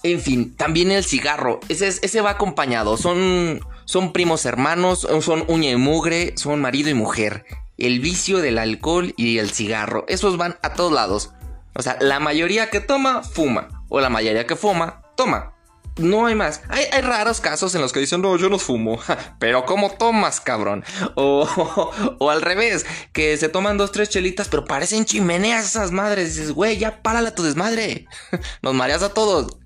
En 0.05 0.21
fin, 0.21 0.55
también 0.55 0.93
el 0.93 1.05
cigarro. 1.05 1.59
Ese, 1.69 1.89
ese 1.89 2.21
va 2.21 2.31
acompañado. 2.31 2.97
Son, 2.97 3.61
son 3.87 4.13
primos 4.13 4.47
hermanos, 4.47 5.09
son 5.21 5.45
uña 5.49 5.71
y 5.71 5.77
mugre, 5.77 6.35
son 6.37 6.61
marido 6.61 6.91
y 6.91 6.95
mujer. 6.95 7.45
El 7.77 7.99
vicio 7.99 8.39
del 8.39 8.59
alcohol 8.59 9.15
y 9.17 9.39
el 9.39 9.51
cigarro. 9.51 10.05
Esos 10.07 10.37
van 10.37 10.59
a 10.63 10.75
todos 10.75 10.93
lados. 10.93 11.33
O 11.75 11.83
sea, 11.83 11.97
la 12.01 12.21
mayoría 12.21 12.71
que 12.71 12.81
toma, 12.81 13.25
fuma. 13.25 13.85
O 13.89 14.01
la 14.01 14.11
mayoría 14.11 14.47
que 14.47 14.55
fuma, 14.55 15.03
toma. 15.19 15.53
No 15.99 16.27
hay 16.27 16.37
más. 16.37 16.63
Hay, 16.69 16.87
raros 17.03 17.41
casos 17.41 17.75
en 17.75 17.81
los 17.81 17.93
que 17.93 17.99
dicen, 17.99 18.23
no, 18.23 18.37
yo 18.37 18.49
no 18.49 18.59
fumo. 18.59 19.01
pero 19.41 19.67
¿cómo 19.67 19.91
tomas, 19.91 20.41
cabrón? 20.41 20.85
O, 21.17 22.31
al 22.31 22.41
revés, 22.41 22.87
que 23.13 23.37
se 23.37 23.49
toman 23.49 23.77
dos, 23.77 23.91
tres 23.91 24.09
chelitas, 24.09 24.49
pero 24.49 24.65
parecen 24.65 25.05
chimeneas 25.05 25.67
esas 25.67 25.91
madres. 25.91 26.37
Dices, 26.37 26.53
güey, 26.53 26.79
ya 26.79 27.03
párala 27.03 27.35
tu 27.35 27.43
desmadre. 27.43 28.07
Nos 28.63 28.75
mareas 28.75 29.03
a 29.03 29.13
todos. 29.13 29.59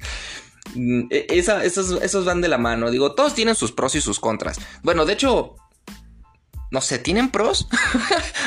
Mm, 0.75 1.03
e, 1.11 1.27
esos, 1.29 2.03
esos 2.03 2.25
van 2.25 2.41
de 2.41 2.49
la 2.49 2.59
mano. 2.59 2.91
Digo, 2.91 3.15
todos 3.15 3.35
tienen 3.35 3.55
sus 3.55 3.73
pros 3.73 3.95
y 3.95 4.01
sus 4.01 4.19
contras. 4.19 4.59
Bueno, 4.83 5.05
de 5.05 5.13
hecho, 5.13 5.57
no 6.71 6.81
sé, 6.81 6.99
tienen 6.99 7.31
pros. 7.31 7.69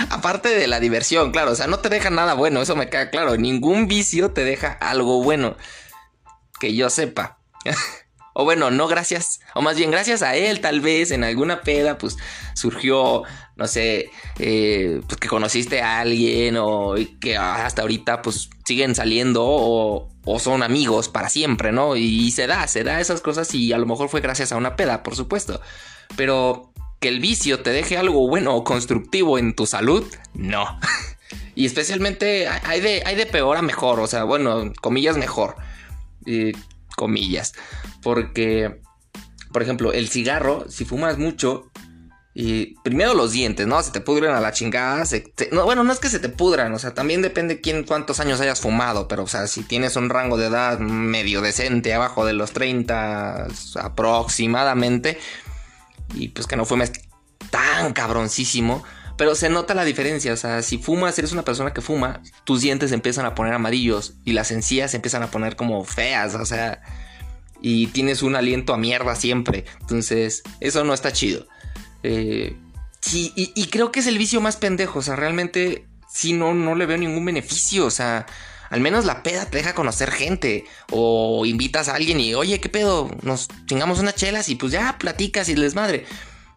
Aparte 0.10 0.50
de 0.50 0.66
la 0.66 0.80
diversión, 0.80 1.31
claro, 1.31 1.51
o 1.51 1.56
sea, 1.56 1.68
no 1.68 1.78
te 1.78 1.90
deja 1.90 2.10
nada 2.10 2.34
bueno, 2.34 2.62
eso 2.63 2.75
me 2.75 2.90
queda 2.90 3.12
claro. 3.12 3.38
Ningún 3.38 3.88
vicio 3.88 4.31
te 4.31 4.44
deja 4.44 4.72
algo 4.72 5.22
bueno. 5.22 5.56
Que 6.60 6.75
yo 6.75 6.90
sepa. 6.90 7.40
o 8.38 8.44
bueno, 8.44 8.69
no 8.69 8.88
gracias, 8.88 9.40
o 9.54 9.62
más 9.62 9.78
bien 9.78 9.92
gracias 9.92 10.22
a 10.22 10.36
él, 10.36 10.60
tal 10.60 10.81
vez 10.81 11.12
en 11.12 11.24
alguna 11.24 11.62
peda, 11.62 11.98
pues 11.98 12.18
surgió, 12.54 13.24
no 13.56 13.66
sé, 13.66 14.12
eh, 14.40 15.00
pues 15.07 15.22
que 15.22 15.30
conociste 15.30 15.81
a 15.81 16.02
alguien 16.02 16.57
o 16.57 16.96
que 17.22 17.38
hasta 17.38 17.84
ahorita 17.84 18.22
pues 18.22 18.50
siguen 18.66 18.94
saliendo 18.94 19.42
o, 19.46 20.10
son 20.38 20.63
amigos 20.63 21.07
para 21.07 21.30
siempre, 21.30 21.72
¿no? 21.72 21.96
Y 21.96 22.30
se 22.31 22.46
da, 22.46 22.68
se 22.68 22.84
da 22.84 23.00
esas 23.00 23.22
cosas 23.22 23.54
y 23.56 23.72
a 23.72 23.78
lo 23.78 23.86
mejor 23.86 24.10
fue 24.10 24.19
gracias 24.19 24.51
a 24.51 24.58
una 24.58 24.75
peda, 24.75 25.01
por 25.01 25.16
supuesto. 25.16 25.62
Pero 26.18 26.74
que 27.00 27.08
el 27.08 27.22
vicio 27.22 27.62
te 27.62 27.69
deje 27.69 27.98
algo 27.98 28.28
bueno 28.28 28.54
o 28.54 28.66
constructivo 28.66 29.38
en 29.40 29.56
tu 29.56 29.66
salud, 29.66 30.06
no. 30.34 30.78
y 31.56 31.66
especialmente 31.66 32.50
hay 32.50 32.81
de, 32.81 33.01
hay 33.06 33.16
de 33.16 33.28
peor 33.28 33.56
a 33.56 33.62
mejor, 33.62 34.01
o 34.01 34.08
sea, 34.08 34.25
bueno, 34.25 34.74
comillas 34.81 35.16
mejor. 35.16 35.56
Comillas. 36.95 37.54
Porque, 38.01 38.81
por 39.51 39.62
ejemplo, 39.62 39.94
el 39.94 40.10
cigarro, 40.10 40.66
si 40.69 40.86
fumas 40.86 41.18
mucho, 41.18 41.72
y 42.38 42.75
primero 42.81 43.13
los 43.13 43.31
dientes, 43.31 43.66
¿no? 43.66 43.81
Se 43.81 43.92
te 43.92 44.01
pudren 44.01 44.31
a 44.31 44.42
la 44.42 44.51
chingada. 44.51 45.04
no, 45.51 45.63
bueno, 45.63 45.86
no 45.86 45.94
es 45.94 46.00
que 46.00 46.10
se 46.10 46.19
te 46.19 46.27
pudran, 46.27 46.74
o 46.74 46.80
sea, 46.80 46.94
también 46.94 47.22
depende 47.22 47.62
quién, 47.62 47.86
cuántos 47.86 48.19
años 48.19 48.41
hayas 48.41 48.60
fumado, 48.60 49.08
pero, 49.08 49.24
o 49.24 49.27
sea, 49.27 49.48
si 49.48 49.63
tienes 49.63 49.96
un 49.96 50.10
rango 50.10 50.36
de 50.36 50.48
edad 50.48 50.79
medio 50.79 51.41
decente, 51.41 51.94
abajo 51.94 52.25
de 52.25 52.34
los 52.34 52.51
30 52.51 53.48
aproximadamente, 53.82 55.17
y 56.13 56.27
pues 56.27 56.46
que 56.46 56.58
no 56.58 56.65
fumes 56.65 56.91
tan 57.50 57.94
cabroncísimo. 57.94 58.84
Pero 59.17 59.36
se 59.36 59.50
nota 59.50 59.74
la 59.74 59.86
diferencia, 59.86 60.34
o 60.34 60.38
sea, 60.38 60.62
si 60.62 60.77
fumas, 60.77 61.17
eres 61.17 61.31
una 61.31 61.45
persona 61.45 61.74
que 61.74 61.81
fuma, 61.81 62.22
tus 62.43 62.62
dientes 62.62 62.91
empiezan 62.91 63.25
a 63.25 63.34
poner 63.34 63.53
amarillos 63.53 64.15
y 64.25 64.34
las 64.34 64.51
encías 64.51 64.91
se 64.91 64.98
empiezan 64.98 65.24
a 65.24 65.31
poner 65.31 65.55
como 65.55 65.86
feas, 65.86 66.36
o 66.36 66.45
sea, 66.45 66.81
y 67.62 67.88
tienes 67.88 68.22
un 68.24 68.36
aliento 68.36 68.74
a 68.74 68.77
mierda 68.77 69.15
siempre. 69.15 69.65
Entonces, 69.81 70.43
eso 70.60 70.84
no 70.84 70.93
está 70.93 71.13
chido. 71.13 71.48
Eh, 72.03 72.57
sí, 73.00 73.31
y, 73.36 73.67
creo 73.67 73.91
que 73.91 74.01
es 74.01 74.07
el 74.07 74.17
vicio 74.17 74.41
más 74.41 74.57
pendejo, 74.57 75.00
o 75.00 75.01
sea, 75.01 75.15
realmente, 75.15 75.86
sí, 76.12 76.34
no, 76.34 76.53
no 76.53 76.75
le 76.75 76.86
veo 76.86 76.98
ningún 76.98 77.24
beneficio, 77.24 77.86
o 77.86 77.91
sea, 77.91 78.25
al 78.69 78.81
menos 78.81 79.05
la 79.05 79.24
peda 79.24 79.45
te 79.45 79.57
deja 79.57 79.74
conocer 79.74 80.12
gente. 80.12 80.65
O 80.91 81.45
invitas 81.45 81.88
a 81.88 81.95
alguien 81.95 82.19
y, 82.19 82.34
oye, 82.34 82.60
¿qué 82.60 82.69
pedo? 82.69 83.10
Nos 83.22 83.48
chingamos 83.67 84.00
unas 84.00 84.15
chelas 84.15 84.50
y 84.50 84.55
pues 84.55 84.72
ya 84.72 84.98
platicas 84.98 85.50
y 85.50 85.55
les 85.55 85.75
madre. 85.75 86.05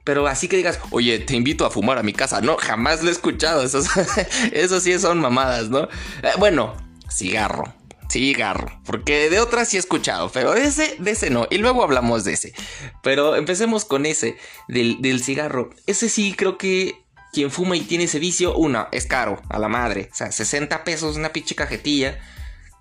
Pero 0.09 0.27
así 0.27 0.49
que 0.49 0.57
digas, 0.57 0.81
oye, 0.91 1.19
te 1.19 1.37
invito 1.37 1.67
a 1.67 1.71
fumar 1.71 1.99
a 1.99 2.03
mi 2.03 2.15
casa. 2.15 2.41
No, 2.41 2.57
jamás 2.57 3.03
lo 3.03 3.11
he 3.11 3.13
escuchado. 3.13 3.63
Eso, 3.63 3.83
sí 4.81 4.99
son 4.99 5.21
mamadas, 5.21 5.69
¿no? 5.69 5.83
Eh, 6.23 6.31
bueno, 6.39 6.75
cigarro. 7.11 7.75
Cigarro. 8.09 8.81
Porque 8.87 9.29
de 9.29 9.39
otras 9.39 9.69
sí 9.69 9.77
he 9.77 9.81
escuchado. 9.81 10.31
Pero 10.33 10.55
de 10.55 10.65
ese, 10.65 10.97
de 10.99 11.11
ese 11.11 11.29
no. 11.29 11.47
Y 11.51 11.59
luego 11.59 11.83
hablamos 11.83 12.25
de 12.25 12.33
ese. 12.33 12.55
Pero 13.03 13.37
empecemos 13.37 13.85
con 13.85 14.07
ese, 14.07 14.39
del, 14.67 15.03
del 15.03 15.23
cigarro. 15.23 15.69
Ese 15.87 16.09
sí 16.09 16.33
creo 16.35 16.57
que 16.57 16.95
quien 17.35 17.51
fuma 17.51 17.77
y 17.77 17.83
tiene 17.83 18.05
ese 18.05 18.19
vicio, 18.19 18.57
una, 18.57 18.89
es 18.93 19.05
caro, 19.05 19.43
a 19.51 19.59
la 19.59 19.69
madre. 19.69 20.09
O 20.11 20.15
sea, 20.15 20.33
60 20.33 20.85
pesos 20.85 21.17
una 21.17 21.35
pinche 21.35 21.55
cajetilla 21.55 22.19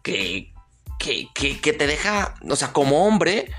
que, 0.01 0.53
que, 0.97 1.27
que, 1.59 1.73
te 1.73 1.87
deja, 1.87 2.35
o 2.49 2.55
sea, 2.55 2.71
como 2.71 3.05
hombre, 3.05 3.51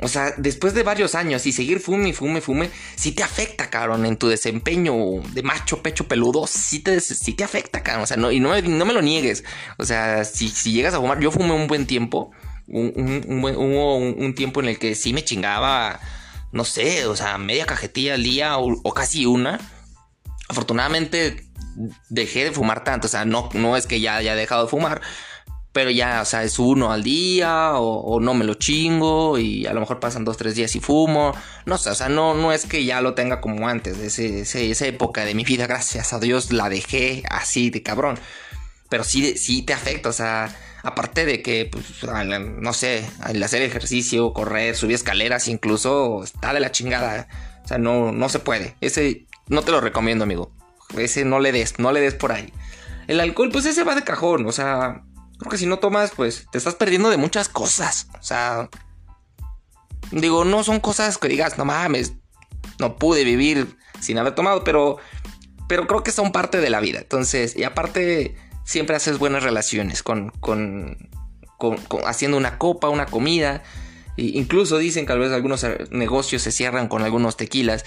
o 0.00 0.08
sea, 0.08 0.34
después 0.36 0.74
de 0.74 0.82
varios 0.82 1.14
años 1.14 1.46
y 1.46 1.52
seguir 1.52 1.80
fume 1.80 2.12
fume, 2.12 2.40
fume, 2.40 2.70
sí 2.96 3.12
te 3.12 3.22
afecta, 3.22 3.70
cabrón, 3.70 4.06
en 4.06 4.16
tu 4.16 4.28
desempeño 4.28 4.94
de 5.32 5.42
macho, 5.42 5.82
pecho 5.82 6.06
peludo, 6.06 6.46
sí 6.46 6.80
te, 6.80 7.00
te 7.00 7.44
afecta, 7.44 7.82
cabrón. 7.82 8.04
O 8.04 8.06
sea, 8.06 8.16
no, 8.16 8.30
y 8.30 8.40
no, 8.40 8.50
me 8.86 8.92
lo 8.92 9.02
niegues. 9.02 9.44
O 9.76 9.84
sea, 9.84 10.24
si, 10.24 10.48
si 10.48 10.72
llegas 10.72 10.94
a 10.94 10.98
fumar, 10.98 11.20
yo 11.20 11.30
fumé 11.30 11.52
un 11.52 11.66
buen 11.66 11.86
tiempo, 11.86 12.30
un, 12.66 12.92
un, 12.96 13.44
un, 13.44 14.14
un, 14.18 14.34
tiempo 14.34 14.60
en 14.60 14.68
el 14.68 14.78
que 14.78 14.94
sí 14.94 15.12
me 15.12 15.24
chingaba, 15.24 16.00
no 16.52 16.64
sé, 16.64 17.06
o 17.06 17.16
sea, 17.16 17.38
media 17.38 17.66
cajetilla 17.66 18.14
al 18.14 18.22
día 18.22 18.58
o 18.58 18.94
casi 18.94 19.26
una 19.26 19.58
afortunadamente 20.48 21.44
dejé 22.08 22.44
de 22.44 22.52
fumar 22.52 22.82
tanto, 22.82 23.06
o 23.06 23.10
sea, 23.10 23.24
no, 23.24 23.48
no 23.52 23.76
es 23.76 23.86
que 23.86 24.00
ya 24.00 24.16
haya 24.16 24.34
dejado 24.34 24.64
de 24.64 24.70
fumar, 24.70 25.00
pero 25.72 25.90
ya, 25.90 26.22
o 26.22 26.24
sea, 26.24 26.42
es 26.44 26.58
uno 26.58 26.92
al 26.92 27.02
día 27.02 27.72
o, 27.74 28.20
no 28.20 28.34
me 28.34 28.44
lo 28.44 28.54
chingo 28.54 29.38
y 29.38 29.66
a 29.66 29.72
lo 29.72 29.80
mejor 29.80 30.00
pasan 30.00 30.24
dos, 30.24 30.36
tres 30.36 30.54
días 30.54 30.74
y 30.74 30.80
fumo. 30.80 31.34
No 31.66 31.78
sé, 31.78 31.90
o 31.90 31.94
sea, 31.94 32.08
no, 32.08 32.34
no 32.34 32.52
es 32.52 32.66
que 32.66 32.84
ya 32.84 33.00
lo 33.00 33.14
tenga 33.14 33.40
como 33.40 33.68
antes, 33.68 33.98
ese, 33.98 34.40
esa 34.70 34.86
época 34.86 35.24
de 35.24 35.34
mi 35.34 35.44
vida, 35.44 35.66
gracias 35.66 36.12
a 36.12 36.18
Dios, 36.18 36.52
la 36.52 36.68
dejé 36.68 37.22
así 37.30 37.70
de 37.70 37.82
cabrón. 37.82 38.18
Pero 38.88 39.04
sí, 39.04 39.36
sí 39.36 39.62
te 39.62 39.74
afecta, 39.74 40.08
o 40.08 40.12
sea, 40.12 40.56
aparte 40.82 41.26
de 41.26 41.42
que, 41.42 41.68
pues, 41.70 41.84
no 42.02 42.72
sé, 42.72 43.08
al 43.20 43.42
hacer 43.42 43.62
ejercicio, 43.62 44.32
correr, 44.32 44.74
subir 44.74 44.94
escaleras, 44.94 45.48
incluso 45.48 46.24
está 46.24 46.54
de 46.54 46.60
la 46.60 46.72
chingada. 46.72 47.28
O 47.64 47.68
sea, 47.68 47.78
no, 47.78 48.12
no 48.12 48.28
se 48.30 48.38
puede. 48.38 48.74
Ese 48.80 49.26
no 49.48 49.62
te 49.62 49.72
lo 49.72 49.80
recomiendo, 49.80 50.24
amigo. 50.24 50.50
Ese 50.96 51.24
no 51.26 51.38
le 51.38 51.52
des, 51.52 51.78
no 51.78 51.92
le 51.92 52.00
des 52.00 52.14
por 52.14 52.32
ahí. 52.32 52.52
El 53.08 53.20
alcohol, 53.20 53.50
pues 53.50 53.66
ese 53.66 53.84
va 53.84 53.94
de 53.94 54.04
cajón, 54.04 54.46
o 54.46 54.52
sea, 54.52 55.02
Creo 55.38 55.50
que 55.50 55.58
si 55.58 55.66
no 55.66 55.78
tomas, 55.78 56.12
pues 56.14 56.46
te 56.50 56.58
estás 56.58 56.74
perdiendo 56.74 57.10
de 57.10 57.16
muchas 57.16 57.48
cosas. 57.48 58.08
O 58.18 58.22
sea, 58.22 58.68
digo, 60.10 60.44
no 60.44 60.64
son 60.64 60.80
cosas 60.80 61.18
que 61.18 61.28
digas, 61.28 61.58
no 61.58 61.64
mames, 61.64 62.14
no 62.78 62.96
pude 62.96 63.24
vivir 63.24 63.76
sin 64.00 64.18
haber 64.18 64.34
tomado, 64.34 64.64
pero, 64.64 64.98
pero 65.68 65.86
creo 65.86 66.02
que 66.02 66.12
son 66.12 66.32
parte 66.32 66.60
de 66.60 66.70
la 66.70 66.80
vida. 66.80 66.98
Entonces, 66.98 67.56
y 67.56 67.64
aparte, 67.64 68.36
siempre 68.64 68.96
haces 68.96 69.18
buenas 69.18 69.42
relaciones 69.42 70.02
con, 70.02 70.30
con, 70.40 71.08
con, 71.56 71.78
haciendo 72.06 72.36
una 72.36 72.58
copa, 72.58 72.88
una 72.88 73.06
comida. 73.06 73.62
incluso 74.16 74.78
dicen 74.78 75.06
que 75.06 75.12
a 75.12 75.16
veces 75.16 75.34
algunos 75.34 75.64
negocios 75.90 76.42
se 76.42 76.52
cierran 76.52 76.88
con 76.88 77.02
algunos 77.02 77.36
tequilas. 77.36 77.84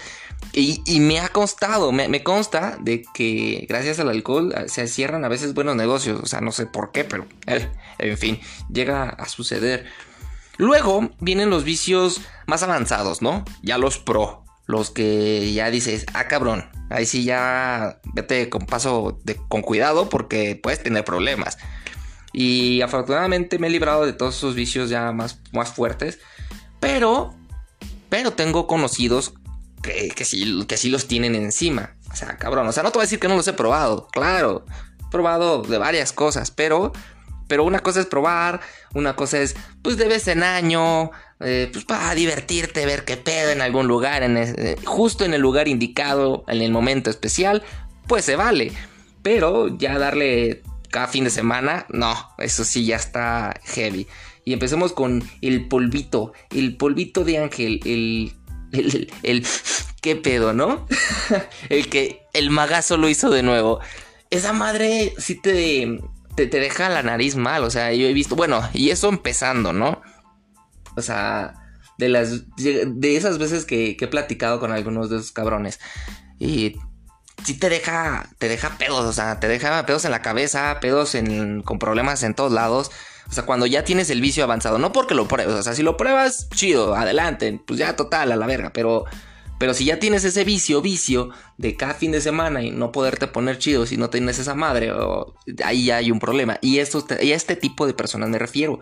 Y, 0.54 1.00
me 1.00 1.20
ha 1.20 1.30
constado, 1.30 1.94
me, 1.94 2.24
consta 2.24 2.78
de 2.82 3.04
que 3.14 3.66
gracias 3.70 4.00
al 4.00 4.10
alcohol 4.10 4.54
ah, 4.56 4.64
se 4.68 4.86
cierran 4.88 5.24
a 5.24 5.30
veces 5.30 5.54
buenos 5.54 5.76
negocios. 5.78 6.20
O 6.22 6.26
sea, 6.26 6.42
no 6.42 6.52
sé 6.52 6.66
por 6.66 6.92
qué, 6.92 7.06
pero 7.06 7.26
en 8.00 8.18
fin, 8.18 8.40
llega 8.72 9.10
a 9.10 9.28
suceder. 9.30 9.86
Luego 10.58 11.10
vienen 11.20 11.50
los 11.50 11.64
vicios 11.64 12.22
más 12.48 12.64
avanzados, 12.64 13.22
¿no? 13.22 13.46
Ya 13.64 13.78
los 13.78 13.98
pro. 13.98 14.44
Los 14.68 14.92
que 14.92 15.54
ya 15.54 15.72
dices, 15.72 16.06
ah, 16.14 16.28
cabrón, 16.28 16.70
ahí 16.90 17.06
sí 17.06 17.24
ya 17.24 18.00
vete 18.14 18.50
con 18.50 18.66
paso 18.66 19.20
de, 19.24 19.36
con 19.36 19.62
cuidado 19.62 20.10
porque 20.10 20.60
puedes 20.62 20.84
tener 20.84 21.04
problemas. 21.04 21.58
Y 22.34 22.82
afortunadamente 22.82 23.58
me 23.58 23.68
he 23.68 23.70
librado 23.70 24.06
de 24.06 24.14
todos 24.14 24.38
esos 24.38 24.56
vicios 24.56 24.90
ya 24.90 25.12
más, 25.12 25.40
más 25.54 25.74
fuertes. 25.74 26.20
Pero, 26.80 27.34
pero 28.10 28.32
tengo 28.32 28.68
conocidos 28.68 29.34
que, 29.82 30.10
que, 30.10 30.26
sí, 30.26 30.66
que 30.68 30.90
los 30.90 31.08
tienen 31.08 31.36
encima. 31.36 31.96
O 32.12 32.16
sea, 32.16 32.38
cabrón, 32.38 32.68
o 32.68 32.72
sea, 32.72 32.84
no 32.84 32.92
te 32.92 32.98
voy 32.98 33.04
a 33.04 33.06
decir 33.06 33.20
que 33.20 33.28
no 33.28 33.36
los 33.36 33.48
he 33.48 33.54
probado, 33.54 34.08
claro, 34.12 34.66
he 35.00 35.12
probado 35.12 35.62
de 35.62 35.78
varias 35.78 36.12
cosas, 36.12 36.52
pero, 36.52 36.92
pero 37.48 37.64
una 37.64 37.80
cosa 37.80 38.02
es 38.02 38.06
probar, 38.06 38.62
una 38.94 39.16
cosa 39.16 39.40
es, 39.40 39.56
pues 39.82 39.98
de 39.98 40.08
vez 40.08 40.28
en 40.28 40.44
año, 40.44 41.12
eh, 41.40 41.70
pues 41.72 41.86
para 41.86 42.14
divertirte, 42.14 42.86
ver 42.86 43.06
qué 43.06 43.18
pedo 43.18 43.52
en 43.52 43.62
algún 43.62 43.88
lugar, 43.88 44.24
en 44.24 44.38
eh, 44.38 44.76
justo 44.86 45.26
en 45.26 45.34
el 45.34 45.42
lugar 45.42 45.68
indicado, 45.68 46.44
en 46.48 46.62
el 46.62 46.72
momento 46.72 47.10
especial, 47.10 47.64
pues 48.08 48.26
se 48.26 48.36
vale. 48.36 48.72
Pero 49.24 49.78
ya 49.78 49.98
darle 50.00 50.64
cada 50.90 51.08
fin 51.08 51.24
de 51.24 51.30
semana, 51.30 51.86
no, 51.90 52.16
eso 52.38 52.64
sí 52.64 52.86
ya 52.86 52.98
está 52.98 53.60
heavy. 53.64 54.08
Y 54.44 54.54
empecemos 54.54 54.94
con 54.94 55.24
el 55.42 55.68
polvito, 55.68 56.34
el 56.50 56.76
polvito 56.76 57.24
de 57.24 57.38
ángel, 57.38 57.80
el 57.86 58.34
el, 58.72 59.46
qué 60.02 60.16
pedo, 60.16 60.54
¿no? 60.54 60.88
el 61.70 61.90
que 61.90 62.24
el 62.34 62.50
magazo 62.50 62.98
lo 62.98 63.10
hizo 63.10 63.30
de 63.30 63.44
nuevo. 63.44 63.80
Esa 64.30 64.54
madre 64.54 65.14
sí 65.18 65.36
te, 65.36 66.00
te, 66.36 66.48
deja 66.48 66.90
la 66.90 67.04
nariz 67.04 67.36
mal, 67.36 67.64
o 67.64 67.70
sea, 67.70 67.94
yo 67.94 68.08
he 68.08 68.14
visto, 68.14 68.36
bueno, 68.36 68.62
y 68.74 68.90
eso 68.90 69.10
empezando, 69.10 69.74
¿no? 69.74 70.02
O 70.96 71.02
sea, 71.02 71.54
de 71.98 72.10
las 72.10 72.56
de 72.58 73.16
esas 73.16 73.38
veces 73.38 73.66
que, 73.66 73.98
he 74.00 74.08
platicado 74.08 74.60
con 74.60 74.72
algunos 74.72 75.10
de 75.10 75.18
esos 75.18 75.32
cabrones 75.32 75.80
y 76.40 76.76
sí 77.46 77.54
te 77.58 77.70
deja 77.70 78.30
te 78.40 78.48
deja 78.50 78.78
pedos, 78.78 79.06
o 79.06 79.14
sea, 79.14 79.40
te 79.40 79.48
deja 79.48 79.86
pedos 79.86 80.06
en 80.06 80.12
la 80.12 80.22
cabeza, 80.22 80.80
pedos 80.82 81.16
en, 81.16 81.62
con 81.62 81.80
problemas 81.80 82.24
en 82.24 82.34
todos 82.34 82.52
lados. 82.52 82.92
O 83.32 83.34
sea, 83.34 83.46
cuando 83.46 83.66
ya 83.66 83.86
tienes 83.86 84.10
el 84.10 84.20
vicio 84.20 84.44
avanzado, 84.44 84.78
no 84.78 84.92
porque 84.92 85.16
lo 85.16 85.26
pruebes, 85.26 85.56
o 85.56 85.64
sea, 85.64 85.74
si 85.74 85.84
lo 85.84 85.96
pruebas, 85.96 86.50
chido, 86.50 86.96
adelante, 86.96 87.62
pues 87.66 87.80
ya 87.80 87.96
total, 87.96 88.34
a 88.34 88.36
la 88.36 88.46
verga, 88.46 88.74
pero, 88.74 89.06
pero 89.58 89.74
si 89.74 89.86
ya 89.86 90.00
tienes 90.00 90.26
ese 90.26 90.44
vicio, 90.44 90.82
vicio 90.82 91.30
de 91.58 91.78
cada 91.78 91.94
fin 91.94 92.12
de 92.12 92.20
semana 92.20 92.62
y 92.62 92.72
no 92.72 92.92
poderte 92.92 93.28
poner 93.28 93.58
chido 93.58 93.86
si 93.86 93.96
no 93.96 94.10
tienes 94.10 94.38
esa 94.38 94.54
madre, 94.54 94.92
ahí 95.64 95.86
ya 95.86 95.96
hay 95.96 96.12
un 96.12 96.20
problema. 96.20 96.58
Y, 96.62 96.80
esto, 96.80 97.06
y 97.22 97.32
a 97.32 97.36
este 97.38 97.56
tipo 97.56 97.88
de 97.88 97.94
personas 97.94 98.28
me 98.28 98.38
refiero, 98.38 98.82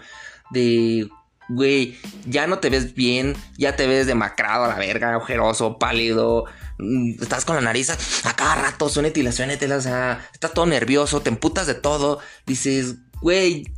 de, 0.50 1.08
güey, 1.48 2.00
ya 2.26 2.48
no 2.48 2.58
te 2.58 2.72
ves 2.72 2.96
bien, 2.96 3.36
ya 3.56 3.76
te 3.76 3.86
ves 3.86 4.08
demacrado 4.08 4.66
a 4.66 4.68
la 4.68 4.80
verga, 4.80 5.16
ojeroso, 5.16 5.78
pálido, 5.78 6.46
mm, 6.80 7.22
estás 7.22 7.46
con 7.46 7.56
la 7.56 7.62
nariz 7.62 7.92
a, 8.26 8.34
cada 8.34 8.56
rato, 8.56 8.90
suénetela, 8.90 9.32
suénetela, 9.32 9.78
o 9.78 9.82
sea, 9.82 10.28
estás 10.34 10.54
todo 10.54 10.66
nervioso, 10.66 11.22
te 11.22 11.30
emputas 11.30 11.68
de 11.68 11.76
todo, 11.76 12.18
dices, 12.48 12.96
güey, 13.22 13.72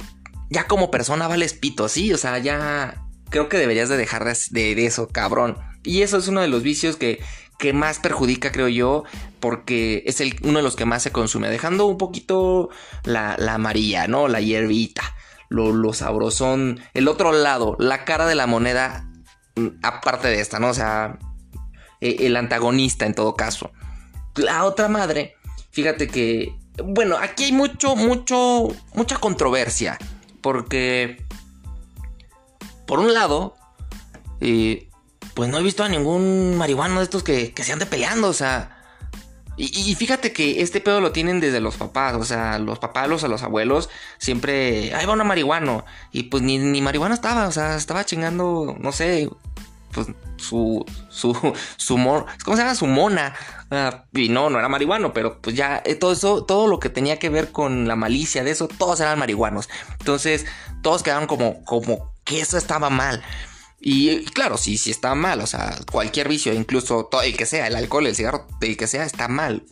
ya 0.52 0.68
como 0.68 0.92
persona 0.92 1.30
vales 1.30 1.54
pito, 1.54 1.88
sí, 1.88 2.14
o 2.14 2.18
sea, 2.18 2.38
ya 2.38 3.02
creo 3.30 3.48
que 3.48 3.58
deberías 3.58 3.88
de 3.88 3.96
dejar 3.96 4.26
de, 4.26 4.86
eso, 4.86 5.08
cabrón. 5.08 5.58
Y 5.84 6.02
eso 6.02 6.18
es 6.18 6.28
uno 6.28 6.42
de 6.42 6.50
los 6.50 6.62
vicios 6.62 6.98
que, 6.98 7.24
que 7.58 7.72
más 7.72 8.00
perjudica, 8.00 8.52
creo 8.52 8.68
yo, 8.68 9.06
porque 9.40 10.04
es 10.06 10.20
el, 10.20 10.36
uno 10.44 10.60
de 10.60 10.64
los 10.64 10.76
que 10.76 10.86
más 10.86 11.04
se 11.04 11.14
consume, 11.14 11.50
dejando 11.50 11.86
un 11.86 11.98
poquito 11.98 12.70
la, 13.06 13.38
la 13.40 13.54
amarilla, 13.54 14.08
¿no? 14.08 14.28
La 14.28 14.42
hierbita, 14.42 15.16
lo, 15.48 15.72
lo 15.72 15.94
sabrosón, 15.94 16.82
el 16.94 17.08
otro 17.08 17.32
lado, 17.32 17.78
la 17.80 18.04
cara 18.04 18.28
de 18.28 18.36
la 18.36 18.46
moneda, 18.46 19.08
mm, 19.56 19.68
aparte 19.84 20.28
de 20.28 20.42
esta, 20.42 20.60
¿no? 20.60 20.68
O 20.68 20.74
sea, 20.74 21.18
e, 22.02 22.28
el 22.28 22.36
antagonista 22.36 23.06
en 23.06 23.16
todo 23.16 23.36
caso. 23.38 23.72
La 24.36 24.66
otra 24.66 24.90
madre, 24.90 25.36
fíjate 25.72 26.08
que, 26.10 26.54
bueno, 26.84 27.16
aquí 27.18 27.46
hay 27.46 27.52
mucho, 27.54 27.96
mucho, 27.96 28.68
mucha 28.94 29.16
controversia. 29.16 29.98
Porque, 30.42 31.24
por 32.88 33.00
un 33.00 33.14
lado, 33.14 33.56
eh, 34.40 34.90
pues 35.34 35.50
no 35.50 35.58
he 35.58 35.64
visto 35.64 35.84
a 35.84 35.90
ningún 35.90 36.58
marihuano 36.58 36.98
de 36.98 37.04
estos 37.04 37.24
que, 37.24 37.54
se 37.56 37.72
ande 37.72 37.86
peleando, 37.86 38.28
o 38.28 38.34
sea. 38.34 38.78
Y, 39.58 39.94
fíjate 39.94 40.34
que 40.34 40.62
este 40.62 40.82
pedo 40.82 41.02
lo 41.02 41.12
tienen 41.12 41.40
desde 41.40 41.60
los 41.60 41.76
papás, 41.76 42.16
o 42.16 42.24
sea, 42.24 42.58
los 42.58 42.80
papás, 42.80 43.08
los, 43.08 43.24
a 43.24 43.28
los 43.28 43.44
abuelos, 43.44 43.90
siempre, 44.18 44.96
ahí 44.96 45.06
va 45.06 45.14
una 45.14 45.24
marihuano. 45.24 45.86
Y 46.12 46.24
pues 46.24 46.42
ni, 46.42 46.58
ni 46.58 46.82
marihuana 46.82 47.14
estaba, 47.14 47.48
o 47.48 47.52
sea, 47.52 47.76
estaba 47.76 48.04
chingando, 48.04 48.76
no 48.80 48.92
sé, 48.92 49.30
pues 49.92 50.08
su, 50.38 50.86
su, 51.10 51.54
su, 51.78 51.96
¿cómo 51.96 52.58
se 52.58 52.64
llama? 52.64 52.76
Su 52.76 52.88
mona. 52.88 53.34
Ah, 53.70 54.06
y 54.14 54.30
no, 54.30 54.50
no 54.50 54.60
era 54.60 54.70
marihuano, 54.70 55.14
pero 55.14 55.40
pues 55.42 55.56
ya 55.56 55.82
eh, 55.86 55.96
todo 55.96 56.12
eso, 56.12 56.44
todo 56.44 56.68
lo 56.68 56.80
que 56.80 56.90
tenía 56.90 57.20
que 57.20 57.30
ver 57.30 57.52
con 57.52 57.88
la 57.88 57.96
malicia 57.96 58.44
de 58.44 58.52
eso, 58.52 58.68
todos 58.68 59.00
eran 59.00 59.20
marihuanos. 59.20 59.70
Entonces, 60.00 60.46
todos 60.82 61.04
quedaron 61.04 61.28
como, 61.28 61.64
como 61.64 62.14
que 62.24 62.42
eso 62.42 62.58
estaba 62.58 62.90
mal. 62.90 63.24
Y 63.80 64.26
claro, 64.26 64.58
sí, 64.58 64.78
sí 64.78 64.92
está 64.92 65.16
mal. 65.16 65.42
O 65.42 65.48
sea, 65.48 65.80
cualquier 65.92 66.28
vicio, 66.28 66.54
incluso 66.54 67.06
todo 67.06 67.24
el 67.24 67.36
que 67.36 67.46
sea, 67.46 67.68
el 67.68 67.76
alcohol, 67.76 68.06
el 68.08 68.16
cigarro, 68.16 68.48
el 68.62 68.78
que 68.78 68.88
sea, 68.88 69.06
está 69.06 69.28
mal. 69.28 69.64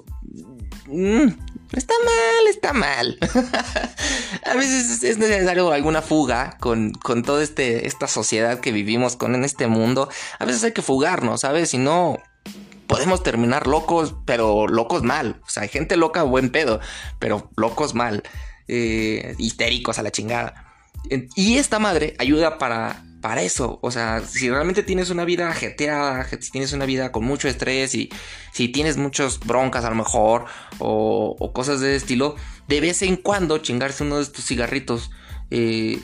Mm, 0.88 1.28
está 1.74 1.94
mal, 2.06 2.48
está 2.50 2.74
mal. 2.74 3.18
a 4.46 4.54
veces 4.56 5.04
es 5.04 5.18
necesario 5.18 5.72
alguna 5.72 6.02
fuga 6.02 6.58
con, 6.60 6.92
con 6.94 7.24
toda 7.24 7.44
este, 7.44 7.88
esta 7.88 8.08
sociedad 8.08 8.60
que 8.60 8.72
vivimos 8.72 9.16
con 9.16 9.36
en 9.36 9.44
este 9.44 9.68
mundo. 9.68 10.10
A 10.40 10.46
veces 10.46 10.64
hay 10.64 10.72
que 10.74 10.82
fugarnos, 10.82 11.42
¿sabes? 11.42 11.70
Si 11.70 11.78
no, 11.78 12.18
podemos 12.88 13.24
terminar 13.24 13.68
locos, 13.68 14.16
pero 14.26 14.68
locos 14.68 15.04
mal. 15.04 15.40
O 15.46 15.50
sea, 15.50 15.64
hay 15.64 15.70
gente 15.70 15.98
loca, 15.98 16.24
buen 16.24 16.52
pedo, 16.52 16.80
pero 17.20 17.50
locos 17.56 17.94
mal. 17.94 18.24
Eh, 18.72 19.34
histéricos 19.40 19.98
a 19.98 20.04
la 20.04 20.12
chingada. 20.12 20.66
Y 21.36 21.58
esta 21.58 21.80
madre 21.80 22.16
ayuda 22.20 22.60
para, 22.60 23.04
para 23.22 23.42
eso. 23.42 23.80
O 23.82 23.92
sea, 23.92 24.22
si 24.22 24.50
realmente 24.50 24.84
tienes 24.84 25.10
una 25.10 25.26
vida 25.26 25.50
ajetreada, 25.50 26.28
si 26.40 26.52
tienes 26.52 26.74
una 26.74 26.86
vida 26.86 27.12
con 27.12 27.24
mucho 27.24 27.48
estrés 27.48 27.96
y 27.96 28.10
si 28.54 28.70
tienes 28.70 28.98
muchas 28.98 29.40
broncas 29.40 29.86
a 29.86 29.90
lo 29.90 29.96
mejor 29.96 30.46
o, 30.80 31.52
cosas 31.54 31.80
de 31.80 31.96
ese 31.96 31.98
estilo, 31.98 32.36
de 32.68 32.82
vez 32.82 33.02
en 33.02 33.16
cuando 33.16 33.58
chingarse 33.60 34.04
uno 34.04 34.18
de 34.18 34.24
estos 34.24 34.46
cigarritos, 34.46 35.12
eh, 35.52 36.00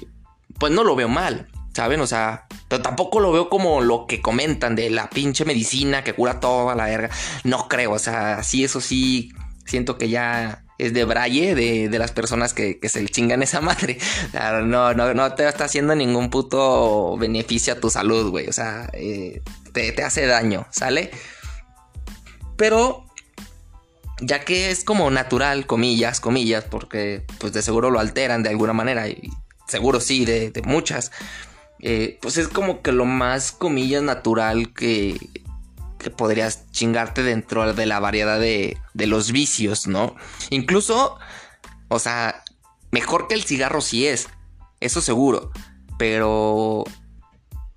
pues 0.60 0.72
no 0.72 0.84
lo 0.84 0.96
veo 0.96 1.10
mal. 1.10 1.48
¿Saben? 1.74 2.00
O 2.00 2.08
sea, 2.08 2.48
pero 2.70 2.82
tampoco 2.82 3.20
lo 3.20 3.34
veo 3.34 3.50
como 3.50 3.82
lo 3.82 4.06
que 4.08 4.22
comentan 4.22 4.78
de 4.78 4.90
la 4.90 5.10
pinche 5.10 5.44
medicina 5.44 6.06
que 6.06 6.14
cura 6.14 6.40
toda 6.40 6.74
la 6.74 6.86
verga. 6.86 7.10
No 7.44 7.68
creo, 7.68 7.92
o 7.92 8.00
sea, 8.00 8.44
sí, 8.44 8.64
eso 8.64 8.80
sí, 8.80 9.34
siento 9.66 9.98
que 9.98 10.08
ya 10.08 10.65
es 10.78 10.94
de 10.94 11.06
braille 11.06 11.56
de, 11.56 12.00
las 12.00 12.12
personas 12.12 12.54
que, 12.54 12.80
se 12.84 13.02
le 13.02 13.10
chingan 13.10 13.42
esa 13.44 13.62
madre. 13.62 13.98
no, 14.64 14.94
no, 14.94 15.14
no 15.14 15.34
te 15.34 15.48
está 15.48 15.66
haciendo 15.66 15.96
ningún 15.96 16.30
puto 16.30 17.18
beneficio 17.18 17.74
a 17.74 17.80
tu 17.80 17.90
salud, 17.90 18.30
güey. 18.30 18.48
O 18.48 18.54
sea, 18.54 18.90
eh, 18.94 19.42
te, 19.72 20.04
hace 20.04 20.26
daño, 20.26 20.68
¿sale? 20.72 21.12
Pero 22.58 23.06
ya 24.22 24.42
que 24.42 24.72
es 24.72 24.84
como 24.84 25.10
natural, 25.12 25.66
comillas, 25.66 26.20
comillas, 26.20 26.66
porque 26.66 27.26
pues 27.40 27.54
de 27.54 27.62
seguro 27.62 27.92
lo 27.92 28.00
alteran 28.00 28.44
de 28.44 28.50
alguna 28.50 28.74
manera, 28.74 29.08
y 29.08 29.30
seguro 29.68 30.00
sí, 30.00 30.26
de, 30.26 30.52
muchas, 30.66 31.12
eh, 31.80 32.18
pues 32.22 32.38
es 32.38 32.48
como 32.48 32.82
que 32.82 32.92
lo 32.92 33.06
más, 33.06 33.52
comillas, 33.52 34.04
natural 34.04 34.74
que, 34.74 35.18
que 36.06 36.12
podrías 36.12 36.70
chingarte 36.70 37.24
dentro 37.24 37.74
de 37.74 37.86
la 37.88 38.00
variedad 38.00 38.40
de, 38.40 38.78
de 38.94 39.08
los 39.08 39.32
vicios, 39.32 39.88
¿no? 39.88 40.16
Incluso, 40.52 41.18
o 41.88 41.98
sea, 41.98 42.44
mejor 42.92 43.28
que 43.28 43.34
el 43.34 43.44
cigarro 43.44 43.82
sí 43.82 44.06
es, 44.06 44.28
eso 44.82 45.02
seguro, 45.02 45.50
pero 45.98 46.84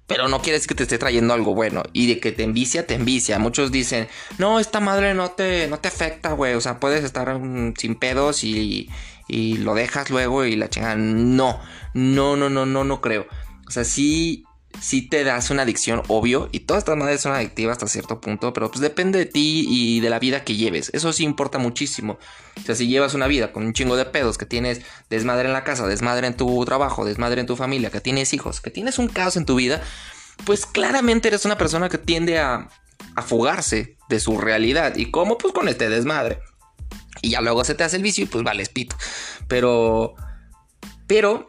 pero 0.07 0.29
no 0.29 0.43
quiere 0.43 0.59
decir 0.59 0.69
que 0.69 0.75
te 0.75 0.83
esté 0.83 0.99
trayendo 0.99 1.33
algo 1.33 1.55
bueno. 1.55 1.83
Y 1.95 2.07
de 2.07 2.21
que 2.21 2.33
te 2.33 2.43
envicia, 2.43 2.87
te 2.87 2.95
envicia. 2.95 3.39
Muchos 3.39 3.73
dicen, 3.73 4.09
no, 4.37 4.59
esta 4.61 4.81
madre 4.81 5.15
no 5.15 5.31
te, 5.31 5.69
no 5.69 5.79
te 5.79 5.89
afecta, 5.89 6.33
güey. 6.33 6.55
O 6.55 6.61
sea, 6.61 6.81
puedes 6.81 7.05
estar 7.05 7.39
mm, 7.39 7.75
sin 7.77 7.95
pedos 7.95 8.45
y, 8.45 8.91
y 9.27 9.59
lo 9.59 9.75
dejas 9.75 10.11
luego 10.11 10.45
y 10.45 10.57
la 10.57 10.69
chingada. 10.69 10.97
No, 10.97 11.61
no, 11.95 12.37
no, 12.37 12.49
no, 12.51 12.67
no, 12.67 12.85
no 12.85 13.01
creo. 13.01 13.27
O 13.67 13.71
sea, 13.71 13.85
sí, 13.85 14.45
sí 14.81 15.09
te 15.09 15.25
das 15.25 15.51
una 15.51 15.63
adicción, 15.63 16.03
obvio, 16.09 16.49
y 16.53 16.61
todas 16.61 16.83
estas 16.83 16.97
madres 16.97 17.21
son 17.21 17.33
adictivas 17.33 17.73
hasta 17.73 17.89
cierto 17.89 18.21
punto, 18.21 18.53
pero 18.53 18.71
pues 18.71 18.81
depende 18.81 19.19
de 19.19 19.27
ti 19.27 19.67
y 19.69 20.01
de 20.01 20.11
la 20.11 20.19
vida 20.19 20.45
que 20.45 20.57
lleves. 20.57 20.91
Eso 20.93 21.13
sí 21.13 21.25
importa 21.25 21.59
muchísimo. 21.59 22.19
O 22.57 22.61
sea, 22.63 22.75
si 22.75 22.89
llevas 22.89 23.15
una 23.15 23.27
vida 23.27 23.53
con 23.53 23.65
un 23.65 23.73
chingo 23.73 23.97
de 23.97 24.05
pedos, 24.05 24.39
que 24.39 24.47
tienes 24.47 24.81
desmadre 25.11 25.49
en 25.49 25.53
la 25.53 25.65
casa, 25.65 25.87
desmadre 25.87 26.27
en 26.27 26.37
tu 26.37 26.65
trabajo, 26.65 27.05
desmadre 27.05 27.41
en 27.41 27.47
tu 27.47 27.57
familia, 27.57 27.91
que 27.91 28.01
tienes 28.01 28.33
hijos, 28.35 28.61
que 28.61 28.71
tienes 28.71 28.99
un 28.99 29.09
caos 29.09 29.37
en 29.37 29.47
tu 29.47 29.57
vida, 29.57 29.83
pues 30.45 30.67
claramente 30.67 31.29
eres 31.29 31.45
una 31.45 31.59
persona 31.59 31.89
que 31.89 31.99
tiende 31.99 32.39
a, 32.39 32.69
a 33.17 33.23
fugarse 33.23 33.97
de 34.09 34.21
su 34.21 34.39
realidad. 34.39 34.97
¿Y 34.97 35.11
cómo? 35.11 35.39
Pues 35.39 35.53
con 35.53 35.69
este 35.69 35.89
desmadre. 35.89 36.41
Y 37.23 37.31
ya 37.31 37.41
luego 37.41 37.65
se 37.65 37.75
te 37.75 37.85
hace 37.85 37.97
el 37.97 38.03
vicio 38.03 38.25
y 38.25 38.27
pues 38.27 38.45
vale, 38.45 38.65
pito. 38.67 38.97
Pero... 39.49 40.15
Pero 41.07 41.47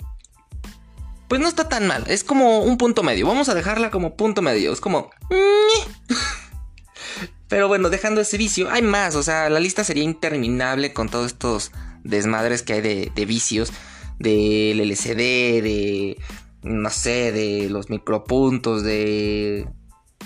pues 1.29 1.39
no 1.39 1.47
está 1.47 1.69
tan 1.69 1.87
mal. 1.87 2.03
Es 2.07 2.25
como 2.25 2.63
un 2.63 2.77
punto 2.77 3.03
medio. 3.03 3.27
Vamos 3.27 3.47
a 3.49 3.53
dejarla 3.53 3.91
como 3.91 4.17
punto 4.17 4.41
medio. 4.41 4.73
Es 4.73 4.81
como... 4.81 5.11
Pero 7.47 7.67
bueno, 7.67 7.89
dejando 7.89 8.19
ese 8.19 8.37
vicio, 8.37 8.69
hay 8.69 8.81
más. 8.81 9.15
O 9.15 9.21
sea, 9.21 9.47
la 9.49 9.59
lista 9.59 9.83
sería 9.83 10.03
interminable 10.03 10.91
con 10.91 11.07
todos 11.07 11.27
estos 11.27 11.71
desmadres 12.03 12.63
que 12.63 12.73
hay 12.73 12.81
de, 12.81 13.25
vicios. 13.25 13.71
Del 14.17 14.81
LCD, 14.81 15.61
de... 15.61 16.17
No 16.63 16.89
sé, 16.89 17.31
de 17.31 17.69
los 17.69 17.91
micropuntos, 17.91 18.83
de... 18.83 19.67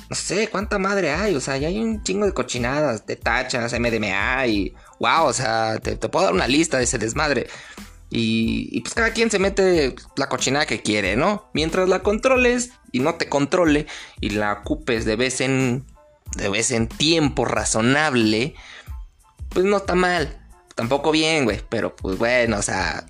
No 0.10 0.16
sé, 0.16 0.48
cuánta 0.48 0.80
madre 0.80 1.12
hay. 1.12 1.36
O 1.36 1.42
sea, 1.42 1.58
ya 1.58 1.68
hay 1.68 1.80
un 1.80 2.02
chingo 2.04 2.26
de 2.26 2.34
cochinadas, 2.34 3.06
de 3.06 3.18
tachas, 3.18 3.78
MDMA 3.78 4.48
y... 4.48 4.74
Wow, 5.02 5.26
o 5.26 5.34
sea, 5.34 5.80
te, 5.80 5.98
te 5.98 6.08
puedo 6.08 6.26
dar 6.26 6.34
una 6.34 6.48
lista 6.48 6.78
de 6.78 6.86
ese 6.86 6.98
desmadre. 6.98 7.48
Y, 8.16 8.80
pues 8.82 8.94
cada 8.94 9.12
quien 9.12 9.32
se 9.32 9.40
mete 9.40 9.96
la 10.18 10.30
cochinada 10.30 10.68
que 10.68 10.84
quiere, 10.84 11.16
¿no? 11.16 11.50
Mientras 11.54 11.90
la 11.90 12.04
controles 12.04 12.72
y 12.92 13.00
no 13.00 13.16
te 13.16 13.28
controle 13.28 13.88
y 14.22 14.30
la 14.30 14.54
ocupes 14.54 15.06
de 15.06 15.16
vez 15.16 15.42
en, 15.42 15.84
de 16.36 16.48
vez 16.48 16.70
en 16.70 16.88
tiempo 16.88 17.44
razonable, 17.44 18.54
pues 19.50 19.66
no 19.66 19.78
está 19.78 19.96
mal. 19.96 20.40
Tampoco 20.76 21.10
bien, 21.10 21.46
güey, 21.46 21.62
pero 21.70 21.96
pues 21.96 22.20
bueno, 22.20 22.60
o 22.60 22.62
sea, 22.62 23.04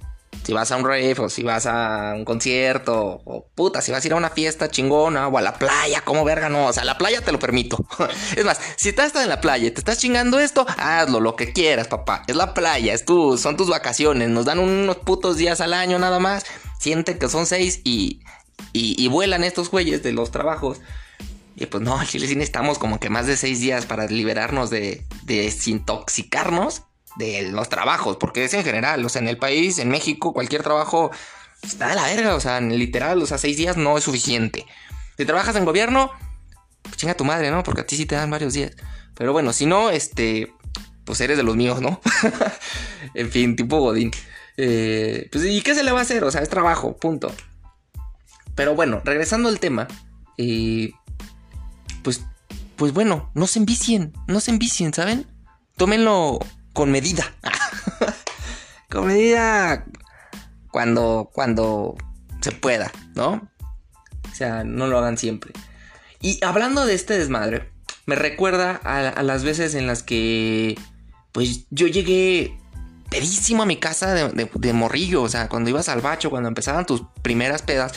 si 0.44 0.54
vas 0.54 0.72
a 0.72 0.78
un 0.78 0.84
rave 0.84 1.16
o 1.20 1.30
si 1.30 1.44
vas 1.44 1.66
a 1.66 2.14
un 2.16 2.26
concierto 2.26 3.22
o 3.26 3.48
puta, 3.56 3.82
si 3.82 3.92
vas 3.92 4.04
a 4.04 4.08
ir 4.08 4.14
a 4.14 4.18
una 4.18 4.30
fiesta 4.30 4.70
chingona 4.70 5.28
o 5.28 5.38
a 5.38 5.42
la 5.42 5.54
playa, 5.58 6.02
como 6.02 6.24
verga, 6.26 6.50
no, 6.50 6.68
o 6.68 6.74
sea, 6.74 6.84
la 6.84 6.98
playa 6.98 7.22
te 7.22 7.32
lo 7.32 7.40
permito. 7.40 7.86
es 8.36 8.44
más, 8.44 8.60
si 8.76 8.90
estás 8.90 9.16
en 9.16 9.30
la 9.30 9.42
playa 9.42 9.68
y 9.68 9.72
te 9.72 9.80
estás 9.80 9.98
chingando 9.98 10.40
esto, 10.40 10.66
hazlo, 10.78 11.20
lo 11.20 11.36
que 11.36 11.54
quieras, 11.54 11.88
papá. 11.88 12.24
Es 12.28 12.36
la 12.36 12.54
playa, 12.54 12.94
es 12.94 13.06
tu, 13.06 13.38
son 13.38 13.58
tus 13.58 13.70
vacaciones, 13.70 14.30
nos 14.30 14.46
dan 14.46 14.60
unos 14.60 14.98
putos 14.98 15.38
días 15.38 15.62
al 15.62 15.74
año 15.74 15.98
nada 16.00 16.20
más. 16.20 16.46
Sienten 16.80 17.18
que 17.18 17.30
son 17.30 17.46
seis 17.46 17.80
y, 17.86 18.22
y, 18.74 19.08
vuelan 19.08 19.44
estos 19.44 19.70
güeyes 19.70 20.04
de 20.04 20.12
los 20.12 20.32
trabajos. 20.32 20.82
Y 21.56 21.68
pues 21.68 21.82
no, 21.84 22.04
Chile 22.04 22.28
sí 22.28 22.36
necesitamos 22.36 22.80
como 22.80 23.00
que 23.00 23.10
más 23.10 23.28
de 23.28 23.38
seis 23.38 23.62
días 23.62 23.86
para 23.86 24.08
liberarnos 24.08 24.70
de, 24.70 25.06
de 25.24 25.44
desintoxicarnos 25.44 26.84
de 27.18 27.52
los 27.52 27.70
trabajos, 27.70 28.18
porque 28.18 28.46
es 28.46 28.54
en 28.54 28.64
general, 28.64 29.04
o 29.06 29.10
sea, 29.10 29.22
en 29.22 29.28
el 29.28 29.38
país, 29.38 29.80
en 29.80 29.90
México, 29.90 30.34
cualquier 30.34 30.64
trabajo 30.64 31.12
está 31.62 31.88
de 31.90 31.96
la 31.96 32.04
verga, 32.04 32.36
o 32.36 32.40
sea, 32.40 32.60
literal, 32.62 33.22
o 33.22 33.26
sea, 33.26 33.38
seis 33.38 33.58
días 33.58 33.78
no 33.78 33.98
es 33.98 34.04
suficiente. 34.04 34.66
Si 35.18 35.26
trabajas 35.26 35.56
en 35.56 35.66
gobierno, 35.66 36.12
pues 36.82 36.98
chinga 36.98 37.16
tu 37.16 37.24
madre, 37.24 37.52
¿no? 37.52 37.64
Porque 37.64 37.82
a 37.82 37.88
ti 37.88 37.96
sí 37.96 38.06
te 38.06 38.16
dan 38.16 38.30
varios 38.30 38.54
días. 38.54 38.72
Pero 39.16 39.32
bueno, 39.32 39.54
si 39.54 39.66
no, 39.66 39.90
este, 39.90 40.52
pues 41.06 41.22
eres 41.22 41.38
de 41.38 41.44
los 41.44 41.56
míos, 41.56 41.82
¿no? 41.82 42.02
en 43.14 43.30
fin, 43.30 43.56
tipo 43.56 43.80
Godín. 43.80 44.12
Eh, 44.58 45.30
pues, 45.32 45.46
¿y 45.46 45.62
qué 45.62 45.76
se 45.76 45.84
le 45.84 45.92
va 45.92 46.00
a 46.00 46.04
hacer? 46.04 46.24
O 46.24 46.32
sea, 46.32 46.42
es 46.42 46.50
trabajo, 46.50 46.98
punto. 46.98 47.32
Pero 48.56 48.76
bueno, 48.76 49.02
regresando 49.04 49.50
al 49.50 49.60
tema, 49.60 49.88
eh, 50.38 50.92
pues, 52.04 52.22
pues 52.76 52.94
bueno, 52.94 53.32
no 53.34 53.48
se 53.48 53.60
envicien, 53.60 54.14
no 54.28 54.40
se 54.40 54.52
envicien, 54.52 54.94
¿saben? 54.94 55.26
Tómenlo 55.78 56.40
con 56.74 56.92
medida. 56.92 57.34
con 58.90 59.08
medida 59.08 59.86
cuando, 60.72 61.30
cuando 61.34 61.96
se 62.42 62.52
pueda, 62.52 62.92
¿no? 63.16 63.50
O 64.32 64.36
sea, 64.36 64.64
no 64.64 64.88
lo 64.88 64.98
hagan 64.98 65.18
siempre. 65.18 65.54
Y 66.20 66.44
hablando 66.44 66.86
de 66.86 66.96
este 66.96 67.18
desmadre, 67.18 67.72
me 68.06 68.16
recuerda 68.16 68.76
a, 68.84 69.24
las 69.24 69.44
veces 69.44 69.76
en 69.76 69.88
las 69.88 70.04
que, 70.04 70.78
pues 71.32 71.66
yo 71.70 71.88
llegué 71.88 72.58
pedísimo 73.10 73.64
a 73.64 73.68
mi 73.68 73.78
casa 73.78 74.14
de, 74.14 74.50
de, 74.52 74.74
morrillo, 74.74 75.22
o 75.22 75.30
sea, 75.30 75.48
cuando 75.48 75.70
ibas 75.70 75.90
al 75.90 76.02
bacho, 76.02 76.30
cuando 76.30 76.50
empezaban 76.50 76.86
tus 76.86 77.04
primeras 77.22 77.62
pedas, 77.62 77.94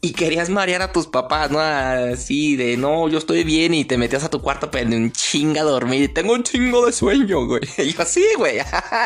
y 0.00 0.12
querías 0.12 0.48
marear 0.48 0.82
a 0.82 0.92
tus 0.92 1.08
papás, 1.08 1.50
¿no? 1.50 1.58
Así 1.58 2.54
de, 2.56 2.76
no, 2.76 3.08
yo 3.08 3.18
estoy 3.18 3.42
bien 3.42 3.74
y 3.74 3.84
te 3.84 3.98
metías 3.98 4.22
a 4.22 4.30
tu 4.30 4.40
cuarto 4.40 4.70
pero 4.70 4.88
un 4.90 5.10
chinga 5.10 5.62
a 5.62 5.64
dormir 5.64 6.14
tengo 6.14 6.34
un 6.34 6.44
chingo 6.44 6.86
de 6.86 6.92
sueño, 6.92 7.46
güey. 7.46 7.62
Y 7.78 7.92
yo, 7.92 8.04
sí, 8.04 8.24
güey. 8.36 8.58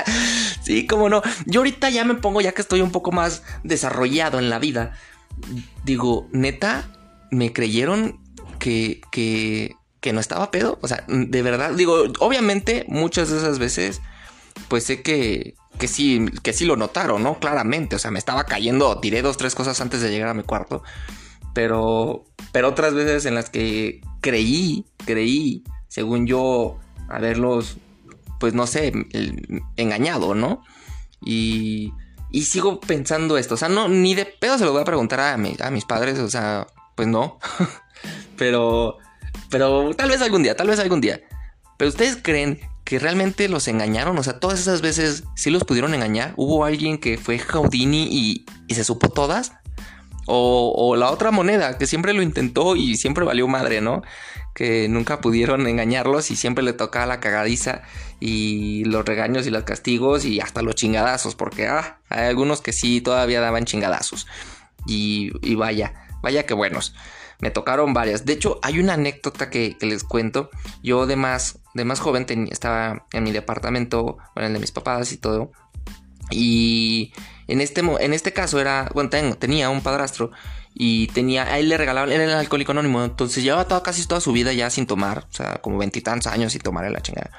sí, 0.63 0.87
cómo 0.87 1.09
no. 1.09 1.23
Yo 1.47 1.61
ahorita 1.61 1.89
ya 1.91 2.05
me 2.05 2.15
pongo, 2.15 2.41
ya 2.41 2.53
que 2.53 2.63
estoy 2.63 2.83
un 2.83 2.93
poco 2.93 3.11
más 3.11 3.43
desarrollado 3.65 4.39
en 4.39 4.51
la 4.51 4.59
vida, 4.59 4.93
digo, 5.85 6.29
neta, 6.33 6.89
me 7.31 7.53
creyeron 7.55 8.21
que, 8.59 9.01
que, 9.11 9.77
que 10.01 10.13
no 10.13 10.21
estaba 10.21 10.51
pedo. 10.51 10.79
O 10.83 10.89
sea, 10.89 11.05
de 11.09 11.43
verdad, 11.43 11.73
digo, 11.73 12.05
obviamente 12.19 12.85
muchas 12.89 13.31
de 13.31 13.39
esas 13.39 13.59
veces, 13.59 14.03
pues 14.69 14.85
sé 14.85 15.01
que, 15.01 15.55
que 15.79 15.89
sí, 15.89 16.27
que 16.43 16.53
sí 16.53 16.65
lo 16.65 16.77
notaron, 16.77 17.23
¿no? 17.23 17.39
Claramente, 17.39 17.97
o 17.97 17.99
sea, 17.99 18.11
me 18.11 18.19
estaba 18.19 18.45
cayendo, 18.45 18.99
tiré 19.01 19.23
dos, 19.23 19.37
tres 19.37 19.55
cosas 19.55 19.81
antes 19.81 20.01
de 20.01 20.11
llegar 20.11 20.29
a 20.29 20.35
mi 20.35 20.43
cuarto, 20.43 20.83
pero, 21.55 22.25
pero 22.53 22.69
otras 22.69 22.95
veces 22.95 23.27
en 23.27 23.35
las 23.35 23.51
que 23.51 24.01
creí, 24.21 24.87
creí, 25.05 25.65
según 25.89 26.27
yo, 26.27 26.79
haberlos, 27.09 27.77
pues 28.39 28.55
no 28.55 28.67
sé, 28.67 28.93
engañado, 29.77 30.35
¿no? 30.35 30.63
Y, 31.21 31.93
y 32.31 32.43
sigo 32.43 32.81
pensando 32.81 33.37
esto, 33.37 33.55
o 33.55 33.59
sea, 33.59 33.69
no, 33.69 33.89
ni 33.89 34.15
de 34.15 34.27
pedo 34.27 34.59
se 34.59 34.65
lo 34.65 34.73
voy 34.73 34.83
a 34.83 34.87
preguntar 34.87 35.21
a, 35.21 35.35
a 35.35 35.71
mis 35.71 35.85
padres, 35.85 36.19
o 36.19 36.31
sea, 36.31 36.67
pues 36.95 37.09
no, 37.09 37.39
pero, 38.37 38.99
pero 39.51 39.95
tal 39.95 40.11
vez 40.11 40.23
algún 40.23 40.43
día, 40.43 40.57
tal 40.57 40.69
vez 40.69 40.79
algún 40.79 41.01
día. 41.01 41.21
Pero 41.79 41.89
ustedes 41.89 42.19
creen 42.23 42.61
que 42.93 42.99
realmente 42.99 43.49
los 43.49 43.69
engañaron. 43.69 44.19
O 44.19 44.23
sea, 44.23 44.39
todas 44.39 44.61
esas 44.61 44.83
veces 44.83 45.25
sí 45.35 45.49
los 45.49 45.65
pudieron 45.65 45.95
engañar. 45.95 46.35
Hubo 46.37 46.67
alguien 46.67 46.99
que 46.99 47.17
fue 47.17 47.39
Houdini 47.39 48.07
y, 48.69 48.75
se 48.75 48.85
supo 48.85 49.09
todas. 49.09 49.55
O, 50.27 50.75
o, 50.77 50.95
la 50.95 51.11
otra 51.11 51.31
moneda, 51.31 51.79
que 51.79 51.87
siempre 51.87 52.13
lo 52.13 52.21
intentó 52.21 52.77
y 52.77 52.99
siempre 52.99 53.25
valió 53.25 53.49
madre, 53.49 53.81
¿no? 53.81 54.03
Que 54.55 54.91
nunca 54.91 55.23
pudieron 55.23 55.67
engañarlos 55.67 56.31
y 56.31 56.37
siempre 56.37 56.63
le 56.63 56.75
tocaba 56.75 57.07
la 57.07 57.19
cagadiza 57.19 57.81
y 58.21 58.85
los 58.85 59.07
regaños 59.07 59.47
y 59.47 59.51
los 59.51 59.63
castigos 59.63 60.27
y 60.27 60.41
hasta 60.41 60.61
los 60.61 60.75
chingadazos, 60.75 61.35
porque 61.35 61.69
ah, 61.69 61.99
hay 62.11 62.27
algunos 62.27 62.61
que 62.61 62.75
sí 62.75 63.01
todavía 63.01 63.41
daban 63.41 63.65
chingadazos. 63.65 64.27
Y, 64.87 65.33
y 65.41 65.55
vaya, 65.55 65.95
vaya 66.21 66.45
que 66.45 66.53
buenos 66.53 66.95
me 67.43 67.51
tocaron 67.51 67.93
varias. 67.93 68.25
De 68.25 68.33
hecho, 68.33 68.61
hay 68.63 68.79
una 68.79 68.95
anécdota 68.95 69.51
que, 69.51 69.77
les 69.81 70.05
cuento. 70.05 70.49
Yo 70.83 71.07
de 71.07 71.17
más, 71.17 71.59
de 71.75 71.85
más 71.85 71.99
joven 71.99 72.25
estaba 72.51 73.05
en 73.13 73.25
mi 73.25 73.33
departamento, 73.33 74.17
bueno, 74.35 74.47
el 74.47 74.53
de 74.55 74.61
mis 74.61 74.71
papás 74.71 75.13
y 75.13 75.19
todo. 75.19 75.51
Y 76.31 77.13
en 77.49 77.61
este, 77.61 77.81
en 77.81 78.15
este 78.15 78.33
caso 78.33 78.61
era, 78.61 78.89
bueno, 78.95 79.11
tenía 79.11 79.71
un 79.71 79.83
padrastro 79.83 80.31
y 80.73 81.09
tenía, 81.09 81.43
a 81.43 81.59
él 81.59 81.69
le 81.69 81.77
regalaban, 81.77 82.13
era 82.13 82.23
el 82.23 82.31
alcohólico 82.31 82.71
anónimo, 82.71 83.05
entonces 83.05 83.43
llevaba 83.43 83.67
toda, 83.67 83.83
casi 83.83 84.07
toda 84.07 84.21
su 84.21 84.33
vida 84.33 84.53
ya 84.53 84.71
sin 84.71 84.87
tomar, 84.87 85.27
o 85.29 85.35
sea, 85.35 85.57
como 85.57 85.79
veintitantos 85.79 86.33
años 86.33 86.53
sin 86.53 86.63
tomar 86.63 86.89
la 86.91 87.03
chingada. 87.03 87.33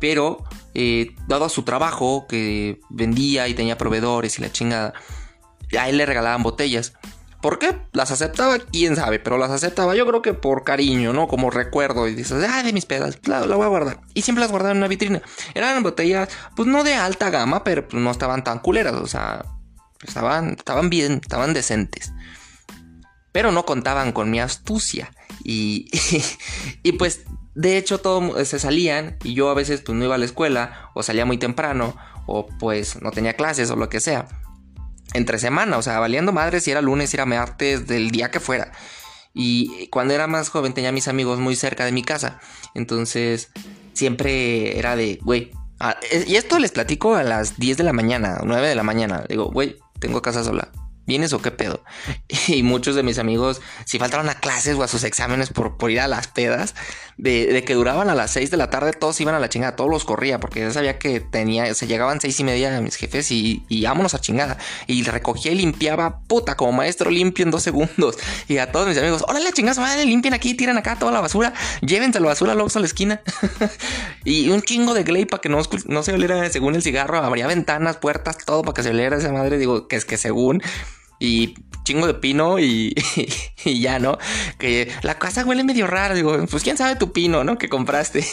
Pero, 0.00 0.44
eh, 0.74 1.16
dado 1.26 1.44
a 1.44 1.48
su 1.48 1.64
trabajo, 1.64 2.26
que 2.28 2.80
vendía 2.88 3.48
y 3.48 3.54
tenía 3.54 3.76
proveedores 3.76 4.38
y 4.38 4.42
la 4.42 4.52
chingada, 4.52 4.94
a 5.76 5.88
él 5.88 5.96
le 5.96 6.06
regalaban 6.06 6.44
botellas. 6.44 6.94
¿Por 7.42 7.58
qué? 7.58 7.76
Las 7.92 8.12
aceptaba, 8.12 8.60
quién 8.60 8.94
sabe, 8.94 9.18
pero 9.18 9.36
las 9.36 9.50
aceptaba 9.50 9.96
yo 9.96 10.06
creo 10.06 10.22
que 10.22 10.32
por 10.32 10.62
cariño, 10.62 11.12
¿no? 11.12 11.26
Como 11.26 11.50
recuerdo 11.50 12.06
y 12.06 12.14
dices, 12.14 12.46
ah, 12.48 12.62
de 12.62 12.72
mis 12.72 12.86
pedas, 12.86 13.18
la, 13.24 13.44
la 13.44 13.56
voy 13.56 13.64
a 13.64 13.68
guardar. 13.68 14.00
Y 14.14 14.22
siempre 14.22 14.40
las 14.40 14.52
guardaba 14.52 14.70
en 14.70 14.78
una 14.78 14.86
vitrina. 14.86 15.20
Eran 15.52 15.82
botellas, 15.82 16.28
pues 16.54 16.68
no 16.68 16.84
de 16.84 16.94
alta 16.94 17.30
gama, 17.30 17.64
pero 17.64 17.88
pues 17.88 18.00
no 18.00 18.12
estaban 18.12 18.44
tan 18.44 18.60
culeras, 18.60 18.94
o 18.94 19.08
sea, 19.08 19.44
estaban, 20.06 20.50
estaban 20.50 20.88
bien, 20.88 21.14
estaban 21.20 21.52
decentes. 21.52 22.12
Pero 23.32 23.50
no 23.50 23.66
contaban 23.66 24.12
con 24.12 24.30
mi 24.30 24.38
astucia. 24.38 25.10
Y, 25.42 25.90
y, 26.84 26.92
pues 26.92 27.24
de 27.56 27.76
hecho 27.76 27.98
todos 27.98 28.46
se 28.46 28.60
salían 28.60 29.16
y 29.24 29.34
yo 29.34 29.50
a 29.50 29.54
veces 29.54 29.82
pues 29.82 29.98
no 29.98 30.04
iba 30.04 30.14
a 30.14 30.18
la 30.18 30.24
escuela 30.24 30.90
o 30.94 31.02
salía 31.02 31.26
muy 31.26 31.38
temprano 31.38 31.94
o 32.26 32.46
pues 32.46 33.02
no 33.02 33.10
tenía 33.10 33.34
clases 33.34 33.68
o 33.72 33.76
lo 33.76 33.88
que 33.88 33.98
sea. 33.98 34.28
Entre 35.14 35.38
semana, 35.38 35.76
o 35.78 35.82
sea, 35.82 35.98
valiendo 35.98 36.32
madre 36.32 36.60
si 36.60 36.70
era 36.70 36.80
lunes, 36.80 37.10
si 37.10 37.16
era 37.16 37.26
martes, 37.26 37.86
del 37.86 38.10
día 38.10 38.30
que 38.30 38.40
fuera. 38.40 38.72
Y 39.34 39.88
cuando 39.88 40.14
era 40.14 40.26
más 40.26 40.48
joven 40.48 40.74
tenía 40.74 40.92
mis 40.92 41.08
amigos 41.08 41.38
muy 41.38 41.56
cerca 41.56 41.84
de 41.84 41.92
mi 41.92 42.02
casa. 42.02 42.40
Entonces 42.74 43.50
siempre 43.92 44.78
era 44.78 44.96
de, 44.96 45.18
güey. 45.22 45.50
y 46.26 46.36
esto 46.36 46.58
les 46.58 46.72
platico 46.72 47.14
a 47.14 47.22
las 47.22 47.58
10 47.58 47.78
de 47.78 47.84
la 47.84 47.92
mañana, 47.92 48.40
9 48.44 48.68
de 48.68 48.74
la 48.74 48.82
mañana. 48.82 49.24
Digo, 49.28 49.50
güey, 49.50 49.78
tengo 49.98 50.22
casa 50.22 50.44
sola. 50.44 50.70
¿Vienes 51.06 51.32
o 51.32 51.42
qué 51.42 51.50
pedo? 51.50 51.82
Y 52.48 52.62
muchos 52.62 52.96
de 52.96 53.02
mis 53.02 53.18
amigos, 53.18 53.60
si 53.84 53.98
faltaban 53.98 54.28
a 54.28 54.34
clases 54.34 54.76
o 54.76 54.82
a 54.82 54.88
sus 54.88 55.04
exámenes 55.04 55.50
por, 55.50 55.76
por 55.76 55.90
ir 55.90 56.00
a 56.00 56.08
las 56.08 56.28
pedas, 56.28 56.74
de, 57.16 57.62
que 57.64 57.74
duraban 57.74 58.10
a 58.10 58.14
las 58.14 58.32
6 58.32 58.50
de 58.50 58.56
la 58.56 58.70
tarde, 58.70 58.92
todos 58.92 59.20
iban 59.20 59.34
a 59.34 59.38
la 59.38 59.48
chingada, 59.48 59.76
todos 59.76 59.90
los 59.90 60.04
corría, 60.04 60.40
porque 60.40 60.60
ya 60.60 60.70
sabía 60.70 60.98
que 60.98 61.20
tenía, 61.20 61.72
se 61.74 61.86
llegaban 61.86 62.20
seis 62.20 62.38
y 62.40 62.44
media 62.44 62.80
mis 62.80 62.96
jefes 62.96 63.30
y, 63.30 63.64
y 63.68 63.84
vámonos 63.84 64.14
a 64.14 64.20
chingada. 64.20 64.58
Y 64.86 65.02
recogía 65.04 65.52
y 65.52 65.56
limpiaba, 65.56 66.20
puta, 66.20 66.56
como 66.56 66.72
maestro 66.72 67.10
limpio 67.10 67.44
en 67.44 67.50
dos 67.50 67.62
segundos. 67.62 68.18
Y 68.48 68.58
a 68.58 68.72
todos 68.72 68.88
mis 68.88 68.98
amigos, 68.98 69.24
órale, 69.28 69.52
chingados, 69.52 69.78
madre, 69.78 70.04
limpien 70.04 70.34
aquí, 70.34 70.54
tiran 70.54 70.78
acá 70.78 70.96
toda 70.98 71.12
la 71.12 71.20
basura, 71.20 71.52
llévense 71.80 72.20
la 72.20 72.26
basura 72.26 72.54
luego 72.54 72.70
a 72.74 72.80
la 72.80 72.86
esquina. 72.86 73.20
y 74.24 74.48
un 74.50 74.62
chingo 74.62 74.94
de 74.94 75.04
glay 75.04 75.24
para 75.24 75.40
que 75.40 75.48
no, 75.48 75.60
no 75.86 76.02
se 76.02 76.12
oliera 76.12 76.48
según 76.50 76.74
el 76.74 76.82
cigarro, 76.82 77.18
abría 77.18 77.46
ventanas, 77.46 77.98
puertas, 77.98 78.38
todo 78.44 78.62
para 78.62 78.74
que 78.74 78.82
se 78.82 78.90
oliera 78.90 79.16
esa 79.16 79.32
madre. 79.32 79.58
Digo, 79.58 79.86
que 79.86 79.96
es 79.96 80.04
que 80.04 80.16
según 80.16 80.62
y 81.22 81.54
chingo 81.84 82.08
de 82.08 82.14
pino 82.14 82.58
y, 82.58 82.94
ya, 83.64 84.00
¿no? 84.00 84.18
Que 84.58 84.92
la 85.02 85.18
casa 85.20 85.44
huele 85.44 85.62
medio 85.62 85.86
raro, 85.86 86.16
digo, 86.16 86.36
pues 86.50 86.64
quién 86.64 86.76
sabe 86.76 86.96
tu 86.96 87.12
pino, 87.12 87.44
¿no? 87.44 87.58
Que 87.58 87.68
compraste. 87.68 88.26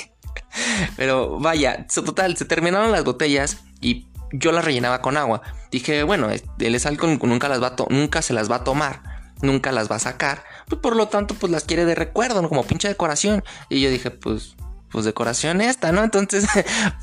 Pero 0.97 1.39
vaya, 1.39 1.85
total, 1.87 2.35
se 2.35 2.45
terminaron 2.45 2.91
las 2.91 3.03
botellas 3.03 3.59
y 3.79 4.07
yo 4.31 4.51
las 4.51 4.65
rellenaba 4.65 5.03
con 5.03 5.17
agua. 5.17 5.43
Dije, 5.71 6.01
bueno, 6.01 6.29
el 6.31 6.79
sal 6.79 6.97
nunca, 7.21 7.47
las 7.47 7.61
va 7.61 7.75
nunca 7.89 8.23
se 8.23 8.33
las 8.33 8.49
va 8.49 8.57
a 8.57 8.63
tomar, 8.63 9.03
nunca 9.43 9.71
las 9.71 9.89
va 9.89 9.97
a 9.97 9.99
sacar. 9.99 10.43
Pues 10.67 10.81
por 10.81 10.95
lo 10.95 11.09
tanto, 11.09 11.35
pues 11.35 11.51
las 11.51 11.65
quiere 11.65 11.85
de 11.85 11.93
recuerdo. 11.93 12.47
Como 12.49 12.63
pinche 12.63 12.87
decoración. 12.87 13.43
Y 13.69 13.81
yo 13.81 13.91
dije, 13.91 14.09
pues, 14.09 14.55
pues 14.91 15.05
decoración 15.05 15.61
esta, 15.61 15.91
¿no? 15.91 16.03
Entonces, 16.03 16.47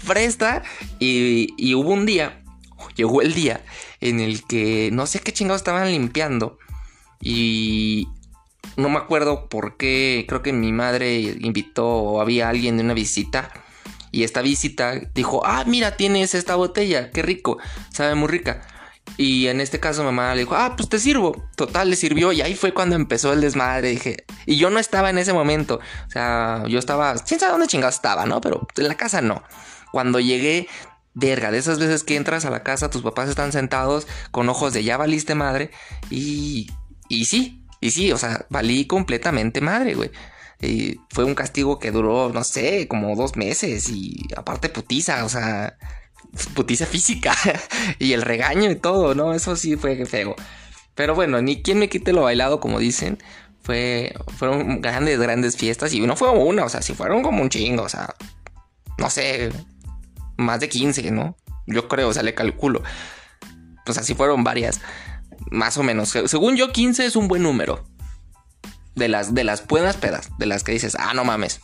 presta. 0.05 0.64
Y, 0.99 1.55
y 1.57 1.75
hubo 1.75 1.90
un 1.90 2.07
día 2.07 2.42
llegó 2.96 3.22
el 3.22 3.35
día 3.35 3.64
en 4.00 4.20
el 4.20 4.44
que 4.44 4.90
no 4.92 5.06
sé 5.06 5.20
qué 5.20 5.32
chingados 5.32 5.61
estaban 5.61 5.90
limpiando 5.90 6.59
y 7.20 8.09
no 8.76 8.88
me 8.88 8.98
acuerdo 8.98 9.48
por 9.48 9.76
qué, 9.76 10.24
creo 10.28 10.42
que 10.42 10.52
mi 10.52 10.72
madre 10.72 11.18
invitó 11.40 11.87
o 11.87 12.20
había 12.20 12.48
alguien 12.48 12.76
de 12.76 12.85
una 12.85 12.94
visita 12.94 13.50
y 14.12 14.24
esta 14.24 14.40
visita 14.40 14.94
dijo, 15.14 15.42
ah, 15.44 15.64
mira, 15.66 15.96
tienes 15.96 16.35
esta 16.35 16.56
botella, 16.56 17.11
qué 17.11 17.22
rico, 17.22 17.59
sabe 17.90 18.14
muy 18.14 18.28
rica. 18.28 18.62
Y 19.18 19.46
en 19.46 19.61
este 19.61 19.80
caso 19.80 20.04
mamá 20.04 20.35
le 20.35 20.40
dijo, 20.40 20.56
ah, 20.56 20.74
pues 20.76 20.88
te 20.88 20.98
sirvo. 20.98 21.44
Total, 21.54 21.88
le 21.88 21.96
sirvió 21.96 22.32
y 22.32 22.42
ahí 22.42 22.54
fue 22.54 22.72
cuando 22.74 22.96
empezó 22.96 23.32
el 23.32 23.40
desmadre. 23.40 23.90
Dije, 23.90 24.24
y 24.46 24.56
yo 24.56 24.70
no 24.70 24.78
estaba 24.78 25.11
en 25.11 25.18
ese 25.18 25.32
momento. 25.32 25.80
O 26.06 26.11
sea, 26.11 26.64
yo 26.66 26.78
estaba, 26.78 27.14
quién 27.14 27.40
sabe 27.40 27.52
dónde 27.52 27.66
chingados 27.66 27.94
estaba, 27.94 28.26
¿no? 28.26 28.40
Pero 28.40 28.66
en 28.76 28.88
la 28.88 28.96
casa 28.96 29.20
no. 29.20 29.42
Cuando 29.92 30.20
llegué, 30.20 30.66
verga, 31.16 31.50
de 31.50 31.57
esas 31.59 31.79
veces 31.79 32.05
que 32.05 32.14
entras 32.14 32.44
a 32.44 32.50
la 32.50 32.62
casa, 32.62 32.90
tus 32.90 33.02
papás 33.02 33.31
están 33.31 33.50
sentados 33.50 34.07
con 34.31 34.48
ojos 34.50 34.74
de 34.74 34.85
ya 34.85 34.98
valiste 34.98 35.35
madre. 35.35 35.70
Y, 36.11 36.70
y 37.09 37.24
sí, 37.24 37.64
y 37.81 37.90
sí, 37.90 38.12
o 38.12 38.18
sea, 38.18 38.46
valí 38.50 38.87
completamente 38.87 39.62
madre, 39.62 39.94
güey. 39.94 40.11
Y 40.61 41.00
fue 41.11 41.24
un 41.24 41.35
castigo 41.35 41.79
que 41.79 41.90
duró, 41.90 42.31
no 42.33 42.44
sé, 42.44 42.87
como 42.87 43.16
dos 43.16 43.35
meses. 43.35 43.88
Y 43.88 44.29
aparte 44.37 44.68
putiza, 44.68 45.24
o 45.24 45.31
sea, 45.31 45.79
putiza 46.55 46.85
física. 46.85 47.35
y 47.98 48.12
el 48.12 48.20
regaño 48.20 48.70
y 48.70 48.76
todo, 48.76 49.14
¿no? 49.14 49.33
Eso 49.33 49.57
sí 49.57 49.76
fue 49.76 50.05
feo. 50.05 50.37
Pero 50.94 51.14
bueno, 51.14 51.40
ni 51.40 51.62
quien 51.62 51.79
me 51.79 51.88
quite 51.88 52.12
lo 52.12 52.22
bailado, 52.22 52.61
como 52.61 52.79
dicen. 52.79 53.18
Fue, 53.62 54.14
fueron 54.37 54.83
grandes, 54.83 55.18
grandes 55.18 55.57
fiestas. 55.57 55.94
Y 55.94 56.00
no 56.00 56.14
fue 56.14 56.31
una, 56.31 56.64
o 56.66 56.68
sea, 56.68 56.83
sí 56.83 56.94
fueron 56.94 57.22
como 57.22 57.42
un 57.42 57.48
chingo, 57.48 57.83
o 57.85 57.88
sea, 57.88 58.14
no 58.98 59.11
sé, 59.11 59.50
más 60.37 60.61
de 60.61 60.68
15, 60.68 61.11
¿no? 61.11 61.37
Yo 61.66 61.88
creo, 61.88 62.09
o 62.09 62.12
sea, 62.12 62.22
le 62.22 62.35
calculo. 62.35 62.83
Pues 63.85 63.99
así 63.99 64.14
fueron 64.14 64.44
varias, 64.44 64.81
más 65.51 65.77
o 65.79 65.83
menos. 65.83 66.11
Según 66.27 66.57
yo, 66.57 66.72
15 66.72 67.07
es 67.07 67.16
un 67.16 67.29
buen 67.29 67.42
número. 67.42 67.85
De 68.94 69.09
las, 69.09 69.35
de 69.35 69.44
las 69.44 69.66
buenas 69.66 69.96
pedas, 69.96 70.31
de 70.38 70.46
las 70.46 70.64
que 70.64 70.72
dices, 70.72 70.96
ah, 70.99 71.12
no 71.12 71.25
mames. 71.25 71.61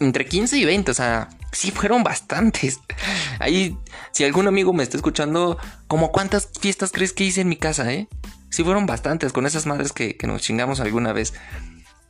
Entre 0.00 0.26
15 0.26 0.58
y 0.58 0.64
20, 0.64 0.90
o 0.90 0.94
sea, 0.94 1.28
sí 1.52 1.70
fueron 1.70 2.02
bastantes. 2.02 2.80
Ahí, 3.38 3.78
si 4.10 4.24
algún 4.24 4.48
amigo 4.48 4.72
me 4.72 4.82
está 4.82 4.96
escuchando, 4.96 5.58
como 5.86 6.10
cuántas 6.10 6.48
fiestas 6.60 6.90
crees 6.90 7.12
que 7.12 7.24
hice 7.24 7.42
en 7.42 7.48
mi 7.48 7.56
casa, 7.56 7.92
eh? 7.92 8.08
Sí 8.50 8.64
fueron 8.64 8.84
bastantes 8.84 9.32
con 9.32 9.46
esas 9.46 9.64
madres 9.66 9.92
que, 9.92 10.16
que 10.16 10.26
nos 10.26 10.42
chingamos 10.42 10.80
alguna 10.80 11.12
vez. 11.12 11.34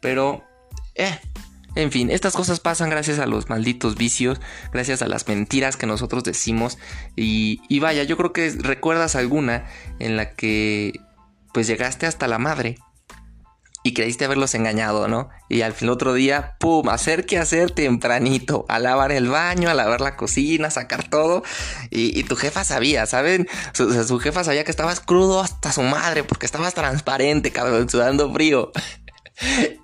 Pero, 0.00 0.42
eh, 0.94 1.18
en 1.74 1.90
fin, 1.90 2.10
estas 2.10 2.34
cosas 2.34 2.60
pasan 2.60 2.90
gracias 2.90 3.18
a 3.18 3.26
los 3.26 3.48
malditos 3.48 3.96
vicios, 3.96 4.40
gracias 4.72 5.00
a 5.02 5.08
las 5.08 5.26
mentiras 5.26 5.76
que 5.76 5.86
nosotros 5.86 6.22
decimos. 6.22 6.78
Y, 7.16 7.78
vaya, 7.80 8.02
yo 8.04 8.16
creo 8.16 8.32
que 8.32 8.50
recuerdas 8.50 9.16
alguna 9.16 9.64
en 9.98 10.16
la 10.16 10.34
que 10.34 11.00
pues 11.52 11.66
llegaste 11.66 12.06
hasta 12.06 12.28
la 12.28 12.38
madre 12.38 12.78
y 13.84 13.94
creíste 13.94 14.24
haberlos 14.24 14.54
engañado, 14.54 15.08
¿no? 15.08 15.28
Y 15.48 15.62
al 15.62 15.72
fin 15.72 15.88
otro 15.88 16.14
día, 16.14 16.56
pum, 16.60 16.88
hacer 16.88 17.26
que 17.26 17.38
hacer 17.38 17.72
tempranito, 17.72 18.64
a 18.68 18.78
lavar 18.78 19.10
el 19.10 19.28
baño, 19.28 19.68
a 19.68 19.74
lavar 19.74 20.00
la 20.00 20.16
cocina, 20.16 20.70
sacar 20.70 21.08
todo. 21.08 21.42
Y, 21.90 22.22
tu 22.24 22.36
jefa 22.36 22.64
sabía, 22.64 23.06
¿saben? 23.06 23.48
Su, 23.72 23.92
su, 24.04 24.18
jefa 24.20 24.44
sabía 24.44 24.64
que 24.64 24.70
estabas 24.70 25.00
crudo 25.00 25.40
hasta 25.40 25.72
su 25.72 25.82
madre 25.82 26.22
porque 26.22 26.46
estabas 26.46 26.74
transparente, 26.74 27.50
cabrón, 27.50 27.88
sudando 27.88 28.32
frío. 28.32 28.70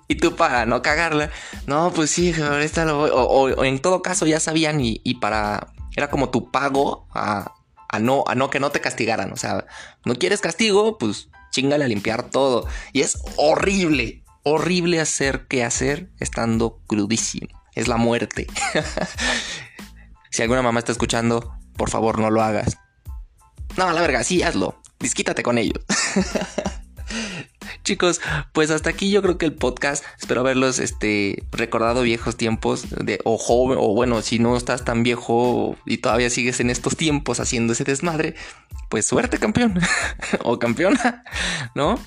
Y 0.07 0.15
tú 0.15 0.35
para 0.35 0.65
no 0.65 0.81
cagarla, 0.81 1.29
no, 1.67 1.91
pues 1.93 2.11
sí, 2.11 2.33
ahorita 2.33 2.85
lo 2.85 2.97
voy. 2.97 3.09
O, 3.13 3.63
en 3.63 3.79
todo 3.79 4.01
caso 4.01 4.25
ya 4.25 4.39
sabían 4.39 4.79
y, 4.81 5.15
para. 5.15 5.73
Era 5.95 6.09
como 6.09 6.29
tu 6.29 6.51
pago 6.51 7.07
a, 7.13 7.53
no, 7.99 8.23
a 8.27 8.35
no 8.35 8.49
que 8.49 8.59
no 8.59 8.71
te 8.71 8.81
castigaran. 8.81 9.31
O 9.33 9.37
sea, 9.37 9.65
no 10.05 10.15
quieres 10.15 10.41
castigo, 10.41 10.97
pues 10.97 11.29
chingale 11.51 11.85
a 11.85 11.87
limpiar 11.87 12.29
todo. 12.29 12.67
Y 12.93 13.01
es 13.01 13.17
horrible, 13.37 14.23
horrible 14.43 14.99
hacer 14.99 15.47
que 15.47 15.63
hacer 15.63 16.09
estando 16.19 16.81
crudísimo. 16.87 17.47
Es 17.75 17.87
la 17.87 17.97
muerte. 17.97 18.47
si 20.31 20.41
alguna 20.41 20.61
mamá 20.61 20.79
está 20.79 20.91
escuchando, 20.91 21.55
por 21.75 21.89
favor 21.89 22.19
no 22.19 22.29
lo 22.29 22.41
hagas. 22.41 22.77
No, 23.77 23.91
la 23.91 24.01
verga, 24.01 24.23
sí, 24.23 24.43
hazlo. 24.43 24.81
Disquítate 24.99 25.43
con 25.43 25.57
ellos. 25.57 25.83
Chicos, 27.89 28.21
pues 28.53 28.69
hasta 28.69 28.91
aquí 28.91 29.09
yo 29.09 29.23
creo 29.23 29.39
que 29.39 29.47
el 29.47 29.55
podcast. 29.55 30.05
Espero 30.19 30.41
haberlos 30.41 30.77
este, 30.77 31.41
recordado 31.51 32.03
viejos 32.03 32.37
tiempos 32.37 32.85
de 32.91 33.19
o 33.23 33.39
joven, 33.39 33.79
o 33.81 33.95
bueno, 33.95 34.21
si 34.21 34.37
no 34.37 34.55
estás 34.55 34.85
tan 34.85 35.01
viejo 35.01 35.75
y 35.87 35.97
todavía 35.97 36.29
sigues 36.29 36.59
en 36.59 36.69
estos 36.69 36.95
tiempos 36.95 37.39
haciendo 37.39 37.73
ese 37.73 37.85
desmadre, 37.85 38.35
pues 38.89 39.07
suerte, 39.07 39.39
campeón 39.39 39.79
o 40.43 40.59
campeona, 40.59 41.23
¿no? 41.73 41.99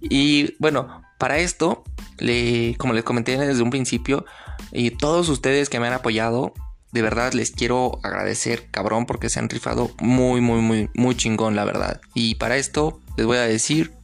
Y 0.00 0.56
bueno, 0.58 1.00
para 1.16 1.38
esto, 1.38 1.84
le, 2.18 2.74
como 2.76 2.92
les 2.92 3.04
comenté 3.04 3.38
desde 3.38 3.62
un 3.62 3.70
principio, 3.70 4.24
y 4.72 4.90
todos 4.90 5.28
ustedes 5.28 5.68
que 5.68 5.78
me 5.78 5.86
han 5.86 5.92
apoyado, 5.92 6.54
de 6.90 7.02
verdad 7.02 7.34
les 7.34 7.52
quiero 7.52 8.00
agradecer, 8.02 8.68
cabrón, 8.72 9.06
porque 9.06 9.28
se 9.28 9.38
han 9.38 9.48
rifado 9.48 9.92
muy, 10.00 10.40
muy, 10.40 10.60
muy, 10.60 10.90
muy 10.94 11.14
chingón, 11.14 11.54
la 11.54 11.64
verdad. 11.64 12.00
Y 12.14 12.34
para 12.34 12.56
esto 12.56 12.98
les 13.16 13.26
voy 13.26 13.36
a 13.36 13.42
decir 13.42 13.99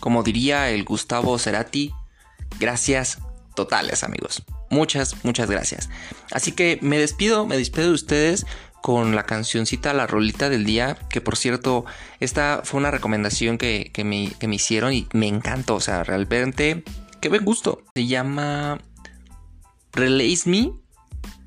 como 0.00 0.22
diría 0.22 0.70
el 0.70 0.84
Gustavo 0.84 1.38
Cerati, 1.38 1.92
gracias 2.58 3.18
totales 3.54 4.04
amigos. 4.04 4.42
Muchas, 4.70 5.24
muchas 5.24 5.50
gracias. 5.50 5.88
Así 6.30 6.52
que 6.52 6.78
me 6.82 6.98
despido, 6.98 7.46
me 7.46 7.56
despido 7.56 7.88
de 7.88 7.94
ustedes 7.94 8.46
con 8.82 9.14
la 9.16 9.24
cancioncita 9.24 9.92
La 9.92 10.06
Rolita 10.06 10.48
del 10.48 10.64
Día, 10.64 10.96
que 11.10 11.20
por 11.20 11.36
cierto, 11.36 11.84
esta 12.20 12.62
fue 12.64 12.78
una 12.78 12.90
recomendación 12.90 13.58
que, 13.58 13.90
me, 14.04 14.32
me, 14.46 14.54
hicieron 14.54 14.92
y 14.92 15.08
me 15.12 15.26
encantó, 15.26 15.76
o 15.76 15.80
sea, 15.80 16.04
realmente, 16.04 16.84
qué 17.20 17.28
buen 17.28 17.44
gusto. 17.44 17.82
Se 17.94 18.06
llama 18.06 18.78
Release 19.92 20.48
Me 20.48 20.72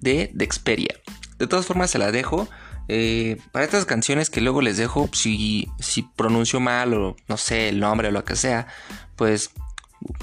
de 0.01 0.31
Dexperia. 0.33 0.95
De 1.37 1.47
todas 1.47 1.65
formas, 1.65 1.89
se 1.91 1.97
la 1.97 2.11
dejo. 2.11 2.49
Eh, 2.93 3.37
para 3.53 3.63
estas 3.63 3.85
canciones 3.85 4.29
que 4.29 4.41
luego 4.41 4.61
les 4.61 4.75
dejo, 4.75 5.09
si, 5.13 5.69
si 5.79 6.01
pronuncio 6.01 6.59
mal 6.59 6.93
o 6.93 7.15
no 7.29 7.37
sé 7.37 7.69
el 7.69 7.79
nombre 7.79 8.09
o 8.09 8.11
lo 8.11 8.25
que 8.25 8.35
sea, 8.35 8.67
pues 9.15 9.51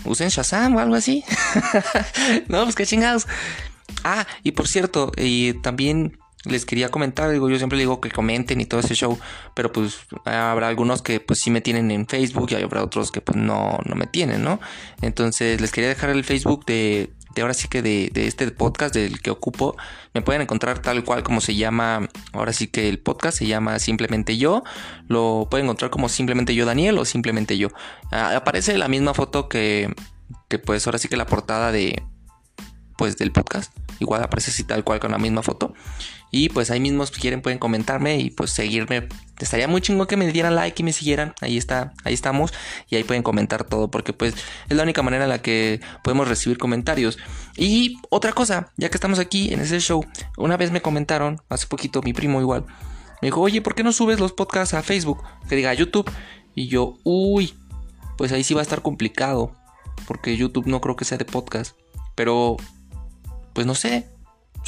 usen 0.04 0.28
Shazam 0.28 0.76
o 0.76 0.78
algo 0.78 0.94
así. 0.94 1.24
no, 2.48 2.64
pues 2.64 2.74
qué 2.74 2.84
chingados. 2.84 3.26
Ah, 4.04 4.26
y 4.42 4.52
por 4.52 4.68
cierto, 4.68 5.12
y 5.16 5.54
también 5.54 6.18
les 6.44 6.66
quería 6.66 6.90
comentar, 6.90 7.30
digo, 7.30 7.48
yo 7.48 7.56
siempre 7.56 7.78
digo 7.78 8.02
que 8.02 8.10
comenten 8.10 8.60
y 8.60 8.66
todo 8.66 8.80
ese 8.80 8.94
show, 8.94 9.18
pero 9.54 9.72
pues 9.72 10.00
habrá 10.26 10.68
algunos 10.68 11.00
que 11.00 11.20
pues 11.20 11.40
sí 11.40 11.50
me 11.50 11.62
tienen 11.62 11.90
en 11.90 12.06
Facebook 12.06 12.50
y 12.50 12.56
habrá 12.56 12.84
otros 12.84 13.10
que 13.10 13.22
pues 13.22 13.38
no, 13.38 13.78
no 13.86 13.94
me 13.94 14.06
tienen, 14.06 14.42
¿no? 14.42 14.60
Entonces 15.00 15.58
les 15.62 15.72
quería 15.72 15.88
dejar 15.88 16.10
el 16.10 16.22
Facebook 16.22 16.66
de, 16.66 17.14
ahora 17.40 17.54
sí 17.54 17.68
que 17.68 17.82
de, 17.82 18.10
de, 18.12 18.26
este 18.26 18.50
podcast 18.50 18.94
del 18.94 19.20
que 19.20 19.30
ocupo, 19.30 19.76
me 20.14 20.22
pueden 20.22 20.42
encontrar 20.42 20.80
tal 20.80 21.04
cual 21.04 21.22
como 21.22 21.40
se 21.40 21.54
llama, 21.54 22.08
ahora 22.32 22.52
sí 22.52 22.68
que 22.68 22.88
el 22.88 22.98
podcast 22.98 23.38
se 23.38 23.46
llama 23.46 23.78
Simplemente 23.78 24.36
Yo, 24.36 24.62
lo 25.06 25.48
pueden 25.50 25.66
encontrar 25.66 25.90
como 25.90 26.08
Simplemente 26.08 26.54
Yo 26.54 26.66
Daniel 26.66 26.98
o 26.98 27.04
Simplemente 27.04 27.58
Yo. 27.58 27.68
Ah, 28.10 28.36
aparece 28.36 28.76
la 28.78 28.88
misma 28.88 29.14
foto 29.14 29.48
que, 29.48 29.94
que 30.48 30.58
pues 30.58 30.86
ahora 30.86 30.98
sí 30.98 31.08
que 31.08 31.16
la 31.16 31.26
portada 31.26 31.72
de, 31.72 32.02
pues 32.96 33.16
del 33.16 33.32
podcast, 33.32 33.72
igual 34.00 34.22
aparece 34.22 34.50
así 34.50 34.64
tal 34.64 34.84
cual 34.84 35.00
con 35.00 35.12
la 35.12 35.18
misma 35.18 35.42
foto. 35.42 35.72
Y 36.30 36.50
pues 36.50 36.70
ahí 36.70 36.80
mismo 36.80 37.06
si 37.06 37.20
quieren 37.20 37.40
pueden 37.40 37.58
comentarme 37.58 38.18
y 38.18 38.30
pues 38.30 38.50
seguirme. 38.50 39.08
Estaría 39.38 39.68
muy 39.68 39.80
chingo 39.80 40.06
que 40.06 40.16
me 40.16 40.30
dieran 40.30 40.54
like 40.54 40.82
y 40.82 40.84
me 40.84 40.92
siguieran. 40.92 41.34
Ahí 41.40 41.56
está, 41.56 41.92
ahí 42.04 42.12
estamos. 42.12 42.52
Y 42.88 42.96
ahí 42.96 43.04
pueden 43.04 43.22
comentar 43.22 43.64
todo 43.64 43.90
porque 43.90 44.12
pues 44.12 44.34
es 44.68 44.76
la 44.76 44.82
única 44.82 45.02
manera 45.02 45.24
en 45.24 45.30
la 45.30 45.40
que 45.40 45.80
podemos 46.04 46.28
recibir 46.28 46.58
comentarios. 46.58 47.18
Y 47.56 47.98
otra 48.10 48.32
cosa, 48.32 48.72
ya 48.76 48.90
que 48.90 48.96
estamos 48.96 49.18
aquí 49.18 49.52
en 49.52 49.60
ese 49.60 49.80
show, 49.80 50.04
una 50.36 50.56
vez 50.56 50.70
me 50.70 50.82
comentaron, 50.82 51.40
hace 51.48 51.66
poquito 51.66 52.02
mi 52.02 52.12
primo 52.12 52.40
igual, 52.40 52.66
me 53.20 53.28
dijo, 53.28 53.40
oye, 53.40 53.62
¿por 53.62 53.74
qué 53.74 53.82
no 53.82 53.92
subes 53.92 54.20
los 54.20 54.32
podcasts 54.32 54.74
a 54.74 54.82
Facebook? 54.82 55.22
Que 55.48 55.56
diga 55.56 55.70
a 55.70 55.74
YouTube. 55.74 56.10
Y 56.54 56.68
yo, 56.68 56.98
uy, 57.04 57.54
pues 58.16 58.32
ahí 58.32 58.44
sí 58.44 58.54
va 58.54 58.60
a 58.60 58.62
estar 58.62 58.82
complicado. 58.82 59.52
Porque 60.06 60.36
YouTube 60.36 60.66
no 60.66 60.80
creo 60.80 60.96
que 60.96 61.04
sea 61.04 61.18
de 61.18 61.24
podcast. 61.24 61.76
Pero, 62.14 62.56
pues 63.54 63.66
no 63.66 63.74
sé, 63.74 64.08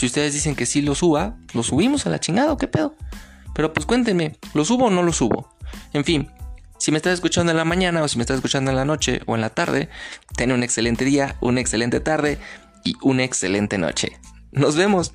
si 0.01 0.07
ustedes 0.07 0.33
dicen 0.33 0.57
que 0.57 0.65
sí 0.65 0.81
lo 0.81 0.95
suba, 0.95 1.37
lo 1.53 1.63
subimos 1.63 2.07
a 2.07 2.09
la 2.09 2.19
chingada, 2.19 2.57
¿qué 2.57 2.67
pedo? 2.67 2.97
Pero 3.55 3.75
pues 3.75 3.85
cuéntenme, 3.85 4.35
¿lo 4.55 4.65
subo 4.65 4.87
o 4.87 4.91
no 4.91 5.03
lo 5.03 5.13
subo? 5.13 5.55
En 5.93 6.07
fin, 6.07 6.31
si 6.79 6.91
me 6.91 6.97
estás 6.97 7.13
escuchando 7.13 7.51
en 7.51 7.59
la 7.59 7.67
mañana 7.67 8.03
o 8.03 8.09
si 8.09 8.17
me 8.17 8.23
estás 8.23 8.37
escuchando 8.37 8.71
en 8.71 8.79
la 8.79 8.87
noche 8.87 9.21
o 9.27 9.35
en 9.35 9.43
la 9.43 9.51
tarde, 9.51 9.91
ten 10.37 10.53
un 10.53 10.63
excelente 10.63 11.05
día, 11.05 11.37
una 11.43 11.61
excelente 11.61 12.01
tarde 12.01 12.39
y 12.83 12.95
una 13.03 13.25
excelente 13.25 13.77
noche. 13.77 14.19
Nos 14.53 14.75
vemos. 14.75 15.13